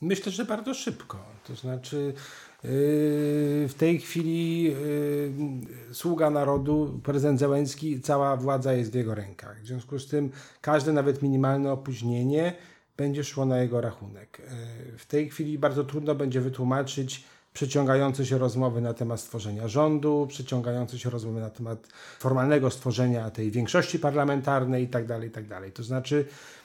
Myślę, 0.00 0.32
że 0.32 0.44
bardzo 0.44 0.74
szybko. 0.74 1.24
To 1.44 1.54
znaczy, 1.54 1.96
yy, 2.64 2.70
w 3.68 3.74
tej 3.78 4.00
chwili 4.00 4.62
yy, 4.62 4.74
sługa 5.92 6.30
narodu, 6.30 7.00
prezydent 7.04 7.40
Zełenski, 7.40 8.00
cała 8.00 8.36
władza 8.36 8.72
jest 8.72 8.92
w 8.92 8.94
jego 8.94 9.14
rękach. 9.14 9.62
W 9.62 9.66
związku 9.66 9.98
z 9.98 10.08
tym 10.08 10.30
każde 10.60 10.92
nawet 10.92 11.22
minimalne 11.22 11.72
opóźnienie 11.72 12.54
będzie 12.96 13.24
szło 13.24 13.44
na 13.46 13.58
jego 13.58 13.80
rachunek. 13.80 14.42
Yy, 14.90 14.98
w 14.98 15.06
tej 15.06 15.30
chwili 15.30 15.58
bardzo 15.58 15.84
trudno 15.84 16.14
będzie 16.14 16.40
wytłumaczyć 16.40 17.24
przeciągające 17.52 18.26
się 18.26 18.38
rozmowy 18.38 18.80
na 18.80 18.94
temat 18.94 19.20
stworzenia 19.20 19.68
rządu, 19.68 20.26
przeciągające 20.28 20.98
się 20.98 21.10
rozmowy 21.10 21.40
na 21.40 21.50
temat 21.50 21.86
formalnego 22.18 22.70
stworzenia 22.70 23.30
tej 23.30 23.50
większości 23.50 23.98
parlamentarnej 23.98 24.82
itd. 24.82 25.06
Tak 25.06 25.22
itd. 25.22 25.60
Tak 25.60 25.70
to 25.70 25.82
znaczy, 25.82 26.24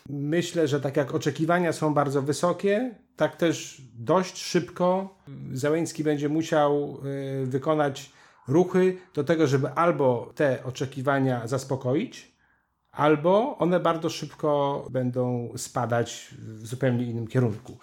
myślę, 0.09 0.67
że 0.67 0.81
tak 0.81 0.97
jak 0.97 1.15
oczekiwania 1.15 1.73
są 1.73 1.93
bardzo 1.93 2.21
wysokie, 2.21 2.95
tak 3.15 3.35
też 3.35 3.81
dość 3.99 4.37
szybko 4.37 5.17
Załęcki 5.53 6.03
będzie 6.03 6.29
musiał 6.29 6.97
y, 7.43 7.45
wykonać 7.45 8.11
ruchy 8.47 8.97
do 9.13 9.23
tego, 9.23 9.47
żeby 9.47 9.69
albo 9.69 10.31
te 10.35 10.63
oczekiwania 10.63 11.47
zaspokoić, 11.47 12.31
albo 12.91 13.57
one 13.57 13.79
bardzo 13.79 14.09
szybko 14.09 14.85
będą 14.91 15.53
spadać 15.57 16.27
w 16.39 16.67
zupełnie 16.67 17.05
innym 17.05 17.27
kierunku. 17.27 17.77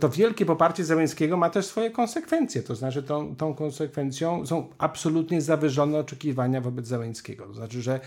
To 0.00 0.08
wielkie 0.08 0.46
poparcie 0.46 0.84
Załęskiego 0.84 1.36
ma 1.36 1.50
też 1.50 1.66
swoje 1.66 1.90
konsekwencje, 1.90 2.62
to 2.62 2.74
znaczy 2.74 3.02
tą, 3.02 3.36
tą 3.36 3.54
konsekwencją 3.54 4.46
są 4.46 4.68
absolutnie 4.78 5.42
zawyżone 5.42 5.98
oczekiwania 5.98 6.60
wobec 6.60 6.86
Załęskiego. 6.86 7.46
To 7.46 7.54
znaczy, 7.54 7.82
że 7.82 8.00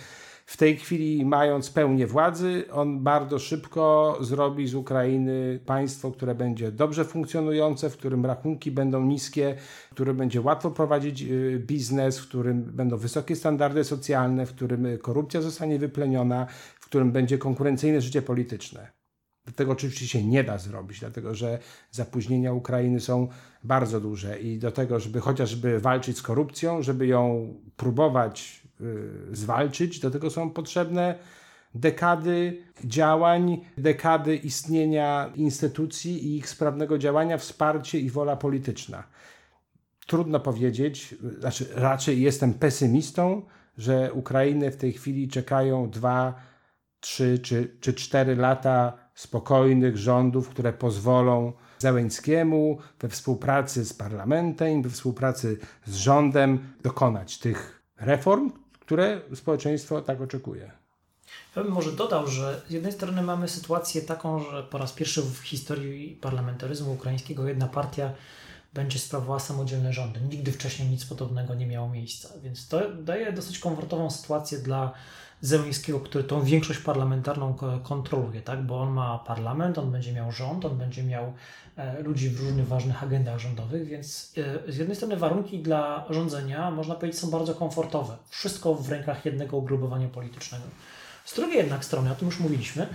w 0.45 0.57
tej 0.57 0.77
chwili, 0.77 1.25
mając 1.25 1.69
pełnię 1.69 2.07
władzy, 2.07 2.63
on 2.71 3.03
bardzo 3.03 3.39
szybko 3.39 4.17
zrobi 4.21 4.67
z 4.67 4.75
Ukrainy 4.75 5.59
państwo, 5.65 6.11
które 6.11 6.35
będzie 6.35 6.71
dobrze 6.71 7.05
funkcjonujące, 7.05 7.89
w 7.89 7.97
którym 7.97 8.25
rachunki 8.25 8.71
będą 8.71 9.05
niskie, 9.05 9.55
w 9.91 9.93
którym 9.93 10.17
będzie 10.17 10.41
łatwo 10.41 10.71
prowadzić 10.71 11.21
y, 11.21 11.63
biznes, 11.67 12.19
w 12.19 12.27
którym 12.27 12.63
będą 12.63 12.97
wysokie 12.97 13.35
standardy 13.35 13.83
socjalne, 13.83 14.45
w 14.45 14.55
którym 14.55 14.97
korupcja 15.01 15.41
zostanie 15.41 15.79
wypleniona, 15.79 16.47
w 16.79 16.85
którym 16.85 17.11
będzie 17.11 17.37
konkurencyjne 17.37 18.01
życie 18.01 18.21
polityczne. 18.21 18.96
Tego 19.55 19.71
oczywiście 19.71 20.07
się 20.07 20.23
nie 20.23 20.43
da 20.43 20.57
zrobić, 20.57 20.99
dlatego 20.99 21.35
że 21.35 21.59
zapóźnienia 21.91 22.53
Ukrainy 22.53 22.99
są 22.99 23.27
bardzo 23.63 24.01
duże 24.01 24.39
i 24.39 24.59
do 24.59 24.71
tego, 24.71 24.99
żeby 24.99 25.19
chociażby 25.19 25.79
walczyć 25.79 26.17
z 26.17 26.21
korupcją, 26.21 26.81
żeby 26.81 27.07
ją 27.07 27.53
próbować 27.75 28.63
y, 28.81 29.35
zwalczyć, 29.35 29.99
do 29.99 30.11
tego 30.11 30.29
są 30.29 30.49
potrzebne 30.49 31.15
dekady 31.75 32.63
działań, 32.83 33.61
dekady 33.77 34.35
istnienia 34.35 35.31
instytucji 35.35 36.25
i 36.25 36.37
ich 36.37 36.49
sprawnego 36.49 36.97
działania, 36.97 37.37
wsparcie 37.37 37.99
i 37.99 38.09
wola 38.09 38.35
polityczna. 38.35 39.03
Trudno 40.07 40.39
powiedzieć, 40.39 41.15
znaczy 41.39 41.67
raczej 41.75 42.21
jestem 42.21 42.53
pesymistą, 42.53 43.41
że 43.77 44.13
Ukrainę 44.13 44.71
w 44.71 44.77
tej 44.77 44.93
chwili 44.93 45.27
czekają 45.27 45.89
dwa, 45.89 46.35
trzy 46.99 47.39
czy, 47.39 47.77
czy 47.79 47.93
cztery 47.93 48.35
lata 48.35 49.06
spokojnych 49.17 49.97
rządów, 49.97 50.49
które 50.49 50.73
pozwolą 50.73 51.53
Załęckiemu 51.79 52.77
we 52.99 53.09
współpracy 53.09 53.85
z 53.85 53.93
parlamentem, 53.93 54.81
we 54.81 54.89
współpracy 54.89 55.57
z 55.85 55.95
rządem 55.95 56.73
dokonać 56.83 57.37
tych 57.37 57.81
reform, 57.97 58.51
które 58.79 59.21
społeczeństwo 59.35 60.01
tak 60.01 60.21
oczekuje. 60.21 60.71
Ja 61.55 61.63
bym 61.63 61.71
może 61.71 61.91
dodał, 61.91 62.27
że 62.27 62.61
z 62.67 62.71
jednej 62.71 62.91
strony 62.91 63.21
mamy 63.21 63.47
sytuację 63.47 64.01
taką, 64.01 64.39
że 64.51 64.63
po 64.63 64.77
raz 64.77 64.93
pierwszy 64.93 65.21
w 65.21 65.37
historii 65.37 66.15
parlamentaryzmu 66.21 66.93
ukraińskiego 66.93 67.47
jedna 67.47 67.67
partia 67.67 68.11
będzie 68.73 68.99
sprawowała 68.99 69.39
samodzielne 69.39 69.93
rządy. 69.93 70.19
Nigdy 70.29 70.51
wcześniej 70.51 70.89
nic 70.89 71.05
podobnego 71.05 71.55
nie 71.55 71.67
miało 71.67 71.89
miejsca, 71.89 72.29
więc 72.43 72.67
to 72.67 72.81
daje 72.93 73.31
dosyć 73.31 73.59
komfortową 73.59 74.11
sytuację 74.11 74.57
dla 74.57 74.93
Zełńskiego, 75.41 75.99
który 75.99 76.23
tą 76.23 76.43
większość 76.43 76.79
parlamentarną 76.79 77.55
kontroluje, 77.83 78.41
tak? 78.41 78.63
bo 78.63 78.81
on 78.81 78.89
ma 78.89 79.19
parlament, 79.19 79.77
on 79.77 79.91
będzie 79.91 80.13
miał 80.13 80.31
rząd, 80.31 80.65
on 80.65 80.77
będzie 80.77 81.03
miał 81.03 81.33
e, 81.75 82.01
ludzi 82.01 82.29
w 82.29 82.39
różnych 82.39 82.67
ważnych 82.67 83.03
agendach 83.03 83.39
rządowych, 83.39 83.87
więc 83.87 84.33
e, 84.67 84.71
z 84.71 84.77
jednej 84.77 84.95
strony 84.95 85.17
warunki 85.17 85.59
dla 85.59 86.05
rządzenia, 86.09 86.71
można 86.71 86.95
powiedzieć, 86.95 87.19
są 87.19 87.29
bardzo 87.29 87.55
komfortowe. 87.55 88.17
Wszystko 88.29 88.75
w 88.75 88.89
rękach 88.89 89.25
jednego 89.25 89.57
ugrupowania 89.57 90.07
politycznego. 90.07 90.63
Z 91.25 91.35
drugiej 91.35 91.57
jednak 91.57 91.85
strony, 91.85 92.11
o 92.11 92.15
tym 92.15 92.27
już 92.27 92.39
mówiliśmy, 92.39 92.87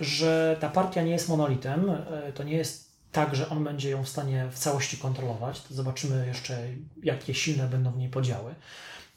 że 0.00 0.56
ta 0.60 0.68
partia 0.68 1.02
nie 1.02 1.12
jest 1.12 1.28
monolitem, 1.28 1.90
e, 1.90 2.32
to 2.32 2.42
nie 2.42 2.56
jest 2.56 2.84
tak, 3.12 3.36
że 3.36 3.48
on 3.48 3.64
będzie 3.64 3.90
ją 3.90 4.04
w 4.04 4.08
stanie 4.08 4.48
w 4.52 4.58
całości 4.58 4.98
kontrolować. 4.98 5.62
To 5.62 5.74
zobaczymy 5.74 6.26
jeszcze, 6.26 6.58
jakie 7.02 7.34
silne 7.34 7.68
będą 7.68 7.90
w 7.90 7.96
niej 7.96 8.08
podziały. 8.08 8.54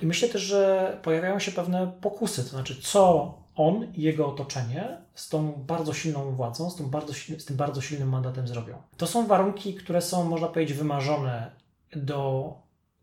I 0.01 0.06
myślę 0.06 0.30
też, 0.30 0.42
że 0.42 1.00
pojawiają 1.04 1.39
się 1.39 1.51
pewne 1.51 1.92
pokusy, 2.01 2.44
to 2.44 2.50
znaczy 2.50 2.82
co 2.82 3.34
on 3.56 3.94
i 3.94 4.01
jego 4.01 4.27
otoczenie 4.27 4.98
z 5.13 5.30
tą 5.30 5.51
bardzo 5.51 5.94
silną 5.94 6.36
władzą, 6.36 6.70
z 6.70 6.75
tym 6.75 6.89
bardzo, 6.89 7.13
z 7.13 7.46
tym 7.46 7.58
bardzo 7.58 7.82
silnym 7.82 8.10
mandatem 8.10 8.48
zrobią. 8.48 8.77
To 8.98 9.08
są 9.08 9.27
warunki, 9.27 9.75
które 9.75 10.01
są, 10.01 10.24
można 10.24 10.48
powiedzieć, 10.48 10.77
wymarzone 10.77 11.51
do 11.96 12.54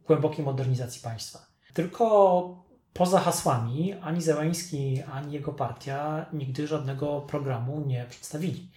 głębokiej 0.06 0.44
modernizacji 0.44 1.02
państwa. 1.02 1.46
Tylko 1.74 2.64
poza 2.92 3.20
hasłami 3.20 3.92
ani 3.92 4.22
Zełański, 4.22 5.02
ani 5.02 5.32
jego 5.32 5.52
partia 5.52 6.26
nigdy 6.32 6.66
żadnego 6.66 7.20
programu 7.20 7.84
nie 7.86 8.06
przedstawili. 8.10 8.70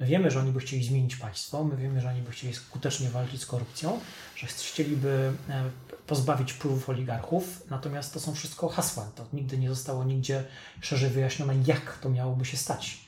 My 0.00 0.06
wiemy, 0.06 0.30
że 0.30 0.40
oni 0.40 0.52
by 0.52 0.60
chcieli 0.60 0.84
zmienić 0.84 1.16
państwo, 1.16 1.64
my 1.64 1.76
wiemy, 1.76 2.00
że 2.00 2.08
oni 2.08 2.22
by 2.22 2.30
chcieli 2.30 2.54
skutecznie 2.54 3.10
walczyć 3.10 3.40
z 3.40 3.46
korupcją, 3.46 4.00
że 4.36 4.46
chcieliby 4.46 5.32
e, 5.48 5.64
pozbawić 6.06 6.52
wpływów 6.52 6.88
oligarchów, 6.88 7.62
natomiast 7.70 8.14
to 8.14 8.20
są 8.20 8.34
wszystko 8.34 8.68
hasła. 8.68 9.10
To 9.14 9.26
nigdy 9.32 9.58
nie 9.58 9.68
zostało 9.68 10.04
nigdzie 10.04 10.44
szerzej 10.80 11.10
wyjaśnione, 11.10 11.54
jak 11.66 11.98
to 11.98 12.08
miałoby 12.08 12.44
się 12.44 12.56
stać. 12.56 12.98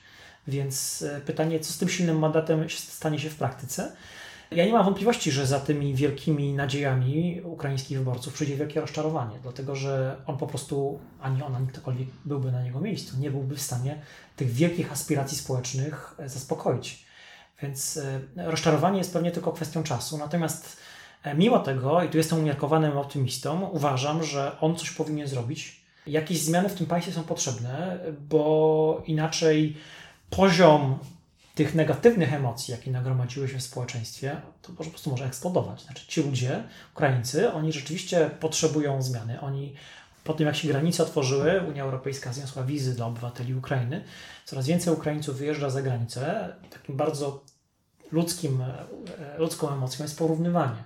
Więc 0.48 1.02
e, 1.02 1.20
pytanie, 1.20 1.60
co 1.60 1.72
z 1.72 1.78
tym 1.78 1.88
silnym 1.88 2.18
mandatem 2.18 2.70
stanie 2.70 3.18
się 3.18 3.30
w 3.30 3.36
praktyce? 3.36 3.92
Ja 4.54 4.66
nie 4.66 4.72
mam 4.72 4.84
wątpliwości, 4.84 5.30
że 5.30 5.46
za 5.46 5.60
tymi 5.60 5.94
wielkimi 5.94 6.52
nadziejami 6.52 7.40
ukraińskich 7.44 7.98
wyborców 7.98 8.34
przyjdzie 8.34 8.56
wielkie 8.56 8.80
rozczarowanie, 8.80 9.38
dlatego 9.42 9.76
że 9.76 10.16
on 10.26 10.38
po 10.38 10.46
prostu, 10.46 10.98
ani 11.20 11.42
on, 11.42 11.56
ani 11.56 11.66
ktokolwiek 11.66 12.08
byłby 12.24 12.52
na 12.52 12.62
niego 12.62 12.80
miejscu, 12.80 13.16
nie 13.18 13.30
byłby 13.30 13.56
w 13.56 13.62
stanie 13.62 13.98
tych 14.36 14.50
wielkich 14.50 14.92
aspiracji 14.92 15.38
społecznych 15.38 16.14
e, 16.18 16.28
zaspokoić. 16.28 17.04
Więc 17.62 17.96
e, 18.36 18.50
rozczarowanie 18.50 18.98
jest 18.98 19.12
pewnie 19.12 19.30
tylko 19.30 19.52
kwestią 19.52 19.82
czasu. 19.82 20.18
Natomiast 20.18 20.76
e, 21.22 21.34
mimo 21.34 21.58
tego, 21.58 22.02
i 22.02 22.08
tu 22.08 22.16
jestem 22.16 22.38
umiarkowanym 22.38 22.98
optymistą, 22.98 23.68
uważam, 23.68 24.24
że 24.24 24.60
on 24.60 24.76
coś 24.76 24.90
powinien 24.90 25.28
zrobić. 25.28 25.82
Jakieś 26.06 26.42
zmiany 26.42 26.68
w 26.68 26.74
tym 26.74 26.86
państwie 26.86 27.12
są 27.12 27.22
potrzebne, 27.22 27.98
bo 28.28 29.02
inaczej 29.06 29.76
poziom 30.30 30.98
tych 31.54 31.74
negatywnych 31.74 32.32
emocji, 32.32 32.72
jakie 32.72 32.90
nagromadziły 32.90 33.48
się 33.48 33.58
w 33.58 33.62
społeczeństwie, 33.62 34.40
to 34.62 34.72
po 34.72 34.84
prostu 34.84 35.10
może 35.10 35.24
eksplodować. 35.24 35.82
Znaczy 35.82 36.06
ci 36.08 36.22
ludzie, 36.22 36.64
Ukraińcy, 36.92 37.52
oni 37.52 37.72
rzeczywiście 37.72 38.30
potrzebują 38.40 39.02
zmiany. 39.02 39.40
Oni 39.40 39.74
po 40.24 40.34
tym, 40.34 40.46
jak 40.46 40.56
się 40.56 40.68
granice 40.68 41.02
otworzyły, 41.02 41.60
Unia 41.68 41.84
Europejska 41.84 42.32
zniosła 42.32 42.62
wizy 42.62 42.94
dla 42.94 43.06
obywateli 43.06 43.54
Ukrainy, 43.54 44.04
coraz 44.44 44.66
więcej 44.66 44.92
Ukraińców 44.92 45.36
wyjeżdża 45.36 45.70
za 45.70 45.82
granicę. 45.82 46.52
Takim 46.70 46.96
bardzo 46.96 47.44
ludzkim, 48.12 48.60
e, 48.60 49.38
ludzką 49.38 49.68
emocją 49.68 50.04
jest 50.04 50.18
porównywanie. 50.18 50.82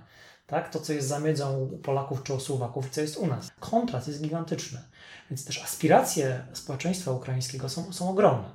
Tak? 0.47 0.69
To, 0.69 0.79
co 0.79 0.93
jest 0.93 1.07
zamiedzą 1.07 1.57
u 1.57 1.77
Polaków 1.77 2.23
czy 2.23 2.33
u 2.33 2.39
Słowaków 2.39 2.89
co 2.89 3.01
jest 3.01 3.17
u 3.17 3.27
nas. 3.27 3.51
Kontrast 3.59 4.07
jest 4.07 4.21
gigantyczny. 4.21 4.81
Więc 5.29 5.45
też 5.45 5.63
aspiracje 5.63 6.45
społeczeństwa 6.53 7.11
ukraińskiego 7.11 7.69
są, 7.69 7.93
są 7.93 8.09
ogromne. 8.09 8.49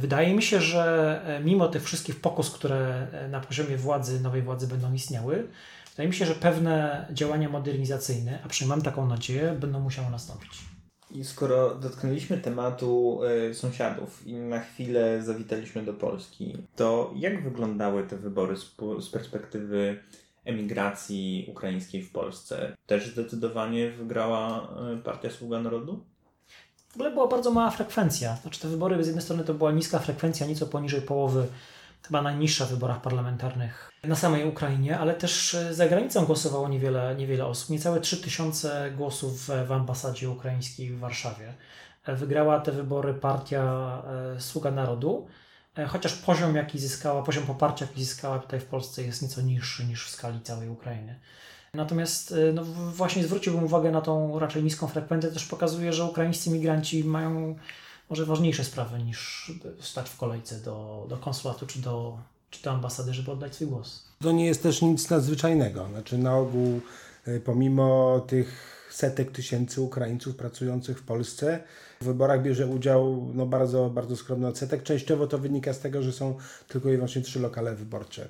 Wydaje 0.00 0.34
mi 0.34 0.42
się, 0.42 0.60
że 0.60 1.20
e, 1.24 1.40
mimo 1.44 1.68
tych 1.68 1.84
wszystkich 1.84 2.20
pokus, 2.20 2.50
które 2.50 3.06
e, 3.12 3.28
na 3.28 3.40
poziomie 3.40 3.76
władzy, 3.76 4.20
nowej 4.20 4.42
władzy 4.42 4.66
będą 4.66 4.92
istniały, 4.92 5.48
wydaje 5.90 6.08
mi 6.08 6.14
się, 6.14 6.26
że 6.26 6.34
pewne 6.34 7.06
działania 7.12 7.48
modernizacyjne, 7.48 8.38
a 8.44 8.48
przynajmniej 8.48 8.76
mam 8.76 8.84
taką 8.84 9.06
nadzieję, 9.06 9.56
będą 9.60 9.80
musiały 9.80 10.10
nastąpić. 10.10 10.50
I 11.10 11.24
skoro 11.24 11.74
dotknęliśmy 11.74 12.38
tematu 12.38 13.20
y, 13.50 13.54
sąsiadów 13.54 14.26
i 14.26 14.34
na 14.34 14.60
chwilę 14.60 15.22
zawitaliśmy 15.22 15.82
do 15.82 15.94
Polski, 15.94 16.56
to 16.76 17.14
jak 17.16 17.44
wyglądały 17.44 18.06
te 18.06 18.16
wybory 18.16 18.56
z, 18.56 18.76
z 19.00 19.08
perspektywy 19.08 19.98
emigracji 20.44 21.46
ukraińskiej 21.50 22.02
w 22.02 22.12
Polsce? 22.12 22.76
Też 22.86 23.12
zdecydowanie 23.12 23.90
wygrała 23.90 24.68
y, 24.94 25.02
Partia 25.02 25.30
Sługa 25.30 25.60
Narodu? 25.60 26.04
W 26.94 26.96
ogóle 26.96 27.10
była 27.10 27.26
bardzo 27.26 27.50
mała 27.50 27.70
frekwencja. 27.70 28.36
Znaczy 28.36 28.60
te 28.60 28.68
wybory 28.68 29.04
z 29.04 29.06
jednej 29.06 29.24
strony 29.24 29.44
to 29.44 29.54
była 29.54 29.72
niska 29.72 29.98
frekwencja, 29.98 30.46
nieco 30.46 30.66
poniżej 30.66 31.02
połowy, 31.02 31.46
chyba 32.02 32.22
najniższa 32.22 32.64
w 32.64 32.70
wyborach 32.70 33.00
parlamentarnych 33.00 33.90
na 34.04 34.16
samej 34.16 34.48
Ukrainie, 34.48 34.98
ale 34.98 35.14
też 35.14 35.54
e, 35.54 35.74
za 35.74 35.88
granicą 35.88 36.24
głosowało 36.24 36.68
niewiele, 36.68 37.14
niewiele 37.16 37.46
osób. 37.46 37.70
Niecałe 37.70 38.00
3000 38.00 38.90
głosów 38.96 39.50
w 39.66 39.72
ambasadzie 39.72 40.30
ukraińskiej 40.30 40.90
w 40.90 40.98
Warszawie. 40.98 41.54
E, 42.06 42.16
wygrała 42.16 42.60
te 42.60 42.72
wybory 42.72 43.14
partia 43.14 43.62
e, 44.36 44.40
Sługa 44.40 44.70
Narodu, 44.70 45.26
chociaż 45.88 46.14
poziom, 46.14 46.56
jaki 46.56 46.78
zyskała, 46.78 47.22
poziom 47.22 47.44
poparcia, 47.44 47.86
jaki 47.86 48.04
zyskała 48.04 48.38
tutaj 48.38 48.60
w 48.60 48.66
Polsce 48.66 49.02
jest 49.02 49.22
nieco 49.22 49.40
niższy 49.40 49.84
niż 49.84 50.06
w 50.06 50.10
skali 50.10 50.40
całej 50.40 50.68
Ukrainy. 50.68 51.20
Natomiast 51.74 52.34
no, 52.54 52.64
właśnie 52.94 53.24
zwróciłbym 53.24 53.64
uwagę 53.64 53.90
na 53.90 54.00
tą 54.00 54.38
raczej 54.38 54.62
niską 54.62 54.86
frekwencję, 54.86 55.30
też 55.30 55.46
pokazuje, 55.46 55.92
że 55.92 56.04
ukraińscy 56.04 56.50
migranci 56.50 57.04
mają 57.04 57.56
może 58.10 58.26
ważniejsze 58.26 58.64
sprawy 58.64 58.98
niż 59.02 59.52
stać 59.80 60.10
w 60.10 60.16
kolejce 60.16 60.60
do, 60.60 61.06
do 61.08 61.16
konsulatu 61.16 61.66
czy 61.66 61.78
do, 61.78 62.18
czy 62.50 62.62
do 62.62 62.70
ambasady, 62.70 63.14
żeby 63.14 63.30
oddać 63.30 63.54
swój 63.54 63.66
głos. 63.66 64.04
To 64.22 64.32
nie 64.32 64.46
jest 64.46 64.62
też 64.62 64.82
nic 64.82 65.10
nadzwyczajnego. 65.10 65.88
Znaczy 65.88 66.18
na 66.18 66.36
ogół 66.36 66.80
e, 67.26 67.40
pomimo 67.40 68.20
tych 68.26 68.74
setek 68.90 69.30
tysięcy 69.32 69.80
Ukraińców 69.80 70.36
pracujących 70.36 70.98
w 70.98 71.02
Polsce. 71.02 71.62
W 72.00 72.04
wyborach 72.04 72.42
bierze 72.42 72.66
udział 72.66 73.30
no, 73.34 73.46
bardzo, 73.46 73.90
bardzo 73.90 74.16
skromny 74.16 74.46
odsetek. 74.46 74.82
Częściowo 74.82 75.26
to 75.26 75.38
wynika 75.38 75.72
z 75.72 75.80
tego, 75.80 76.02
że 76.02 76.12
są 76.12 76.36
tylko 76.68 76.88
i 76.88 76.92
wyłącznie 76.92 77.22
trzy 77.22 77.40
lokale 77.40 77.74
wyborcze 77.74 78.28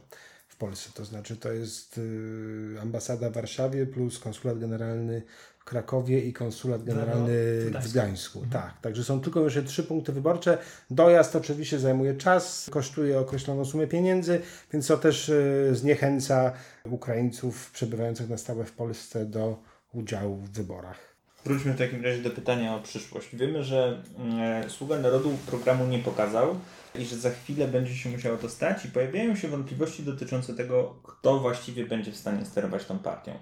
Polsce. 0.64 0.90
To 0.94 1.04
znaczy 1.04 1.36
to 1.36 1.52
jest 1.52 1.98
y, 1.98 2.76
ambasada 2.82 3.30
w 3.30 3.32
Warszawie 3.32 3.86
plus 3.86 4.18
konsulat 4.18 4.58
generalny 4.58 5.22
w 5.58 5.64
Krakowie 5.64 6.20
i 6.20 6.32
konsulat 6.32 6.84
generalny 6.84 7.32
w 7.80 7.92
Gdańsku. 7.92 8.38
Mhm. 8.38 8.62
Tak, 8.62 8.80
także 8.80 9.04
są 9.04 9.20
tylko 9.20 9.44
jeszcze 9.44 9.62
trzy 9.62 9.84
punkty 9.84 10.12
wyborcze. 10.12 10.58
Dojazd 10.90 11.36
oczywiście 11.36 11.78
zajmuje 11.78 12.14
czas, 12.14 12.68
kosztuje 12.70 13.18
określoną 13.18 13.64
sumę 13.64 13.86
pieniędzy, 13.86 14.40
więc 14.72 14.86
to 14.86 14.96
też 14.96 15.28
y, 15.28 15.70
zniechęca 15.72 16.52
Ukraińców 16.84 17.70
przebywających 17.70 18.28
na 18.28 18.36
stałe 18.36 18.64
w 18.64 18.72
Polsce 18.72 19.26
do 19.26 19.62
udziału 19.92 20.36
w 20.36 20.50
wyborach. 20.50 21.14
Wróćmy 21.44 21.72
w 21.72 21.78
takim 21.78 22.04
razie 22.04 22.22
do 22.22 22.30
pytania 22.30 22.76
o 22.76 22.80
przyszłość. 22.80 23.36
Wiemy, 23.36 23.64
że 23.64 24.02
mm, 24.18 24.70
Sługa 24.70 24.98
Narodu 24.98 25.30
programu 25.46 25.86
nie 25.86 25.98
pokazał 25.98 26.56
i 26.98 27.04
że 27.04 27.16
za 27.16 27.30
chwilę 27.30 27.68
będzie 27.68 27.94
się 27.94 28.10
musiało 28.10 28.36
to 28.36 28.48
stać 28.48 28.84
i 28.84 28.88
pojawiają 28.88 29.36
się 29.36 29.48
wątpliwości 29.48 30.02
dotyczące 30.02 30.54
tego, 30.54 30.94
kto 31.02 31.38
właściwie 31.38 31.86
będzie 31.86 32.12
w 32.12 32.16
stanie 32.16 32.44
sterować 32.44 32.84
tą 32.84 32.98
partią. 32.98 33.32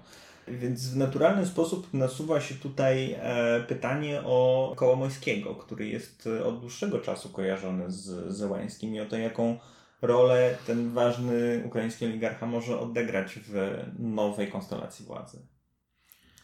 Więc 0.47 0.89
w 0.89 0.97
naturalny 0.97 1.45
sposób 1.45 1.93
nasuwa 1.93 2.41
się 2.41 2.55
tutaj 2.55 3.15
e, 3.19 3.63
pytanie 3.67 4.21
o 4.25 4.73
Kołomońskiego, 4.75 5.55
który 5.55 5.87
jest 5.87 6.27
e, 6.39 6.45
od 6.45 6.59
dłuższego 6.59 6.99
czasu 6.99 7.29
kojarzony 7.29 7.91
z 7.91 8.33
Zełańskim 8.33 8.95
i 8.95 8.99
o 8.99 9.05
to, 9.05 9.17
jaką 9.17 9.59
rolę 10.01 10.57
ten 10.67 10.89
ważny 10.91 11.63
ukraiński 11.65 12.05
oligarcha 12.05 12.45
może 12.45 12.79
odegrać 12.79 13.39
w 13.47 13.77
nowej 13.99 14.51
konstelacji 14.51 15.05
władzy. 15.05 15.37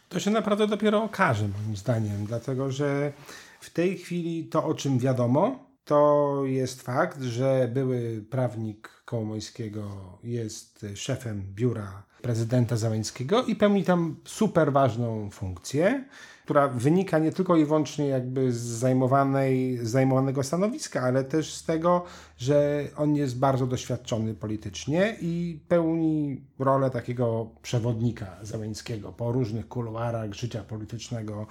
To 0.08 0.20
się 0.20 0.30
naprawdę 0.30 0.66
dopiero 0.66 1.02
okaże, 1.02 1.48
moim 1.48 1.76
zdaniem, 1.76 2.26
dlatego 2.26 2.72
że 2.72 3.12
w 3.60 3.70
tej 3.70 3.98
chwili 3.98 4.44
to, 4.44 4.64
o 4.64 4.74
czym 4.74 4.98
wiadomo, 4.98 5.69
to 5.90 6.42
jest 6.44 6.82
fakt, 6.82 7.22
że 7.22 7.70
były 7.74 8.24
prawnik 8.30 9.02
Kołomońskiego 9.04 9.82
jest 10.22 10.86
szefem 10.94 11.42
biura 11.54 12.02
prezydenta 12.22 12.76
Załęckiego 12.76 13.44
i 13.44 13.56
pełni 13.56 13.84
tam 13.84 14.16
super 14.24 14.72
ważną 14.72 15.30
funkcję, 15.30 16.04
która 16.44 16.68
wynika 16.68 17.18
nie 17.18 17.32
tylko 17.32 17.56
i 17.56 17.64
wyłącznie 17.64 18.06
jakby 18.06 18.52
z 18.52 18.56
zajmowanej, 18.56 19.78
z 19.82 19.90
zajmowanego 19.90 20.42
stanowiska, 20.42 21.00
ale 21.00 21.24
też 21.24 21.54
z 21.54 21.64
tego, 21.64 22.04
że 22.38 22.84
on 22.96 23.16
jest 23.16 23.38
bardzo 23.38 23.66
doświadczony 23.66 24.34
politycznie 24.34 25.16
i 25.20 25.60
pełni 25.68 26.44
rolę 26.58 26.90
takiego 26.90 27.50
przewodnika 27.62 28.36
Załęckiego 28.42 29.12
po 29.12 29.32
różnych 29.32 29.68
kuluarach 29.68 30.34
życia 30.34 30.62
politycznego 30.68 31.46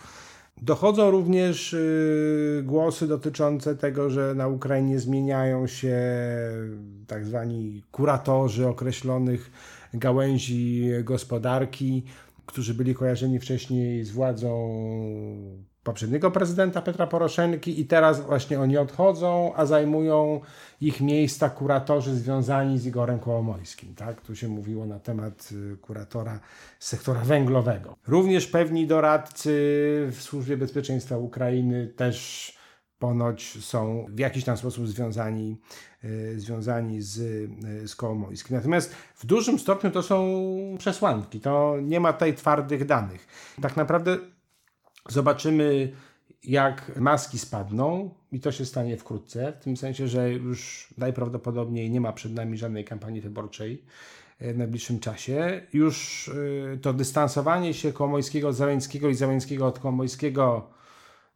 Dochodzą 0.62 1.12
również 1.12 1.74
y, 1.74 2.64
głosy 2.66 3.08
dotyczące 3.08 3.76
tego, 3.76 4.10
że 4.10 4.36
na 4.36 4.48
Ukrainie 4.48 5.00
zmieniają 5.00 5.68
się 5.68 5.98
tak 7.08 7.26
zwani 7.26 7.84
kuratorzy 7.92 8.68
określonych 8.68 9.52
gałęzi 9.94 10.90
gospodarki, 11.04 12.04
którzy 12.46 12.74
byli 12.74 12.96
kojarzeni 12.96 13.40
wcześniej 13.40 14.04
z 14.04 14.12
władzą 14.12 14.80
poprzedniego 15.90 16.32
prezydenta 16.32 16.82
Petra 16.82 17.08
Poroszenki 17.08 17.82
i 17.82 17.86
teraz 17.86 18.22
właśnie 18.22 18.60
oni 18.60 18.78
odchodzą, 18.78 19.54
a 19.56 19.66
zajmują 19.66 20.42
ich 20.82 21.02
miejsca 21.02 21.50
kuratorzy 21.50 22.16
związani 22.16 22.80
z 22.80 22.86
Igorem 22.86 23.20
Kołomońskim. 23.20 23.96
Tak? 23.96 24.22
Tu 24.22 24.36
się 24.36 24.48
mówiło 24.48 24.86
na 24.86 25.00
temat 25.00 25.50
y, 25.52 25.78
kuratora 25.78 26.40
sektora 26.80 27.20
węglowego. 27.20 27.96
Również 28.08 28.48
pewni 28.48 28.88
doradcy 28.88 29.50
w 30.12 30.18
Służbie 30.22 30.58
Bezpieczeństwa 30.58 31.18
Ukrainy 31.18 31.88
też 31.88 32.54
ponoć 33.00 33.66
są 33.66 34.06
w 34.10 34.20
jakiś 34.20 34.44
tam 34.44 34.58
sposób 34.58 34.88
związani, 34.88 35.58
y, 36.04 36.40
związani 36.40 37.02
z, 37.02 37.18
y, 37.18 37.88
z. 37.88 38.50
Natomiast 38.50 38.96
w 39.16 39.26
dużym 39.26 39.60
stopniu 39.60 39.92
to 39.92 40.04
są 40.04 40.42
przesłanki, 40.80 41.40
to 41.40 41.78
nie 41.82 42.00
ma 42.00 42.14
tutaj 42.14 42.34
twardych 42.34 42.86
danych. 42.86 43.28
Tak 43.62 43.78
naprawdę 43.78 44.18
zobaczymy, 45.10 45.92
jak 46.44 47.00
maski 47.00 47.40
spadną, 47.40 48.10
i 48.32 48.40
to 48.40 48.52
się 48.52 48.66
stanie 48.66 48.98
wkrótce, 48.98 49.54
w 49.60 49.64
tym 49.64 49.78
sensie, 49.78 50.08
że 50.08 50.32
już 50.32 50.88
najprawdopodobniej 50.98 51.90
nie 51.90 52.02
ma 52.02 52.14
przed 52.14 52.34
nami 52.34 52.58
żadnej 52.58 52.86
kampanii 52.86 53.22
wyborczej 53.22 53.84
e, 54.40 54.54
w 54.54 54.58
najbliższym 54.58 55.00
czasie. 55.00 55.62
Już 55.74 56.30
e, 56.74 56.78
to 56.78 56.94
dystansowanie 56.94 57.74
się 57.74 57.94
Kołomońskiego 57.94 58.48
od 58.48 58.56
Załęckiego 58.56 59.10
i 59.10 59.16
Załęckiego 59.16 59.68
od 59.68 59.80
Kołomońskiego 59.80 60.70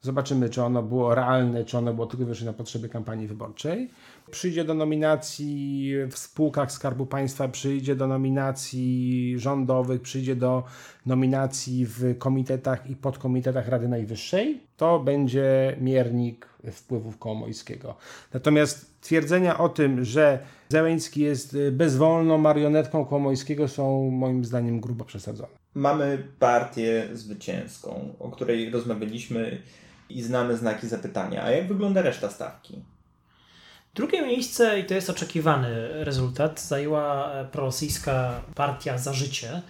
Zobaczymy, 0.04 0.50
czy 0.50 0.64
ono 0.64 0.84
było 0.84 1.16
realne, 1.16 1.66
czy 1.66 1.78
ono 1.78 1.94
było 1.94 2.08
tylko 2.08 2.26
wyłącznie 2.26 2.48
na 2.48 2.54
potrzeby 2.54 2.90
kampanii 2.90 3.28
wyborczej. 3.28 3.90
Przyjdzie 4.32 4.64
do 4.64 4.74
nominacji 4.74 5.92
w 6.12 6.18
spółkach 6.18 6.72
Skarbu 6.72 7.06
Państwa, 7.06 7.48
przyjdzie 7.48 7.96
do 7.96 8.08
nominacji 8.08 9.36
rządowych, 9.38 10.02
przyjdzie 10.02 10.36
do 10.36 10.64
nominacji 11.06 11.86
w 11.86 12.18
komitetach 12.18 12.90
i 12.90 12.96
podkomitetach 12.96 13.68
Rady 13.68 13.88
Najwyższej. 13.88 14.60
To 14.78 15.00
będzie 15.00 15.78
miernik 15.82 16.48
wpływów 16.72 17.18
Kołomojskiego. 17.18 17.96
Natomiast 18.34 19.02
twierdzenia 19.02 19.58
o 19.58 19.70
tym, 19.70 20.06
że 20.06 20.40
Zeleński 20.70 21.22
jest 21.22 21.58
bezwolną 21.72 22.38
marionetką 22.38 23.06
Kołomojskiego 23.06 23.68
są 23.68 24.10
moim 24.10 24.46
zdaniem 24.46 24.80
grubo 24.80 25.06
przesadzone. 25.06 25.50
Mamy 25.74 26.28
partię 26.40 27.10
zwycięską, 27.14 28.16
o 28.20 28.32
której 28.32 28.70
rozmawialiśmy 28.70 29.62
i 30.10 30.24
znamy 30.24 30.58
znaki 30.58 30.88
zapytania. 30.88 31.44
A 31.44 31.52
jak 31.52 31.68
wygląda 31.68 32.02
reszta 32.02 32.30
stawki? 32.32 32.82
Drugie 33.96 34.22
miejsce, 34.22 34.80
i 34.80 34.86
to 34.86 34.94
jest 34.94 35.10
oczekiwany 35.10 36.04
rezultat, 36.04 36.62
zajęła 36.62 37.32
prorosyjska 37.52 38.42
partia 38.56 38.98
Za 38.98 39.14
Życie. 39.14 39.62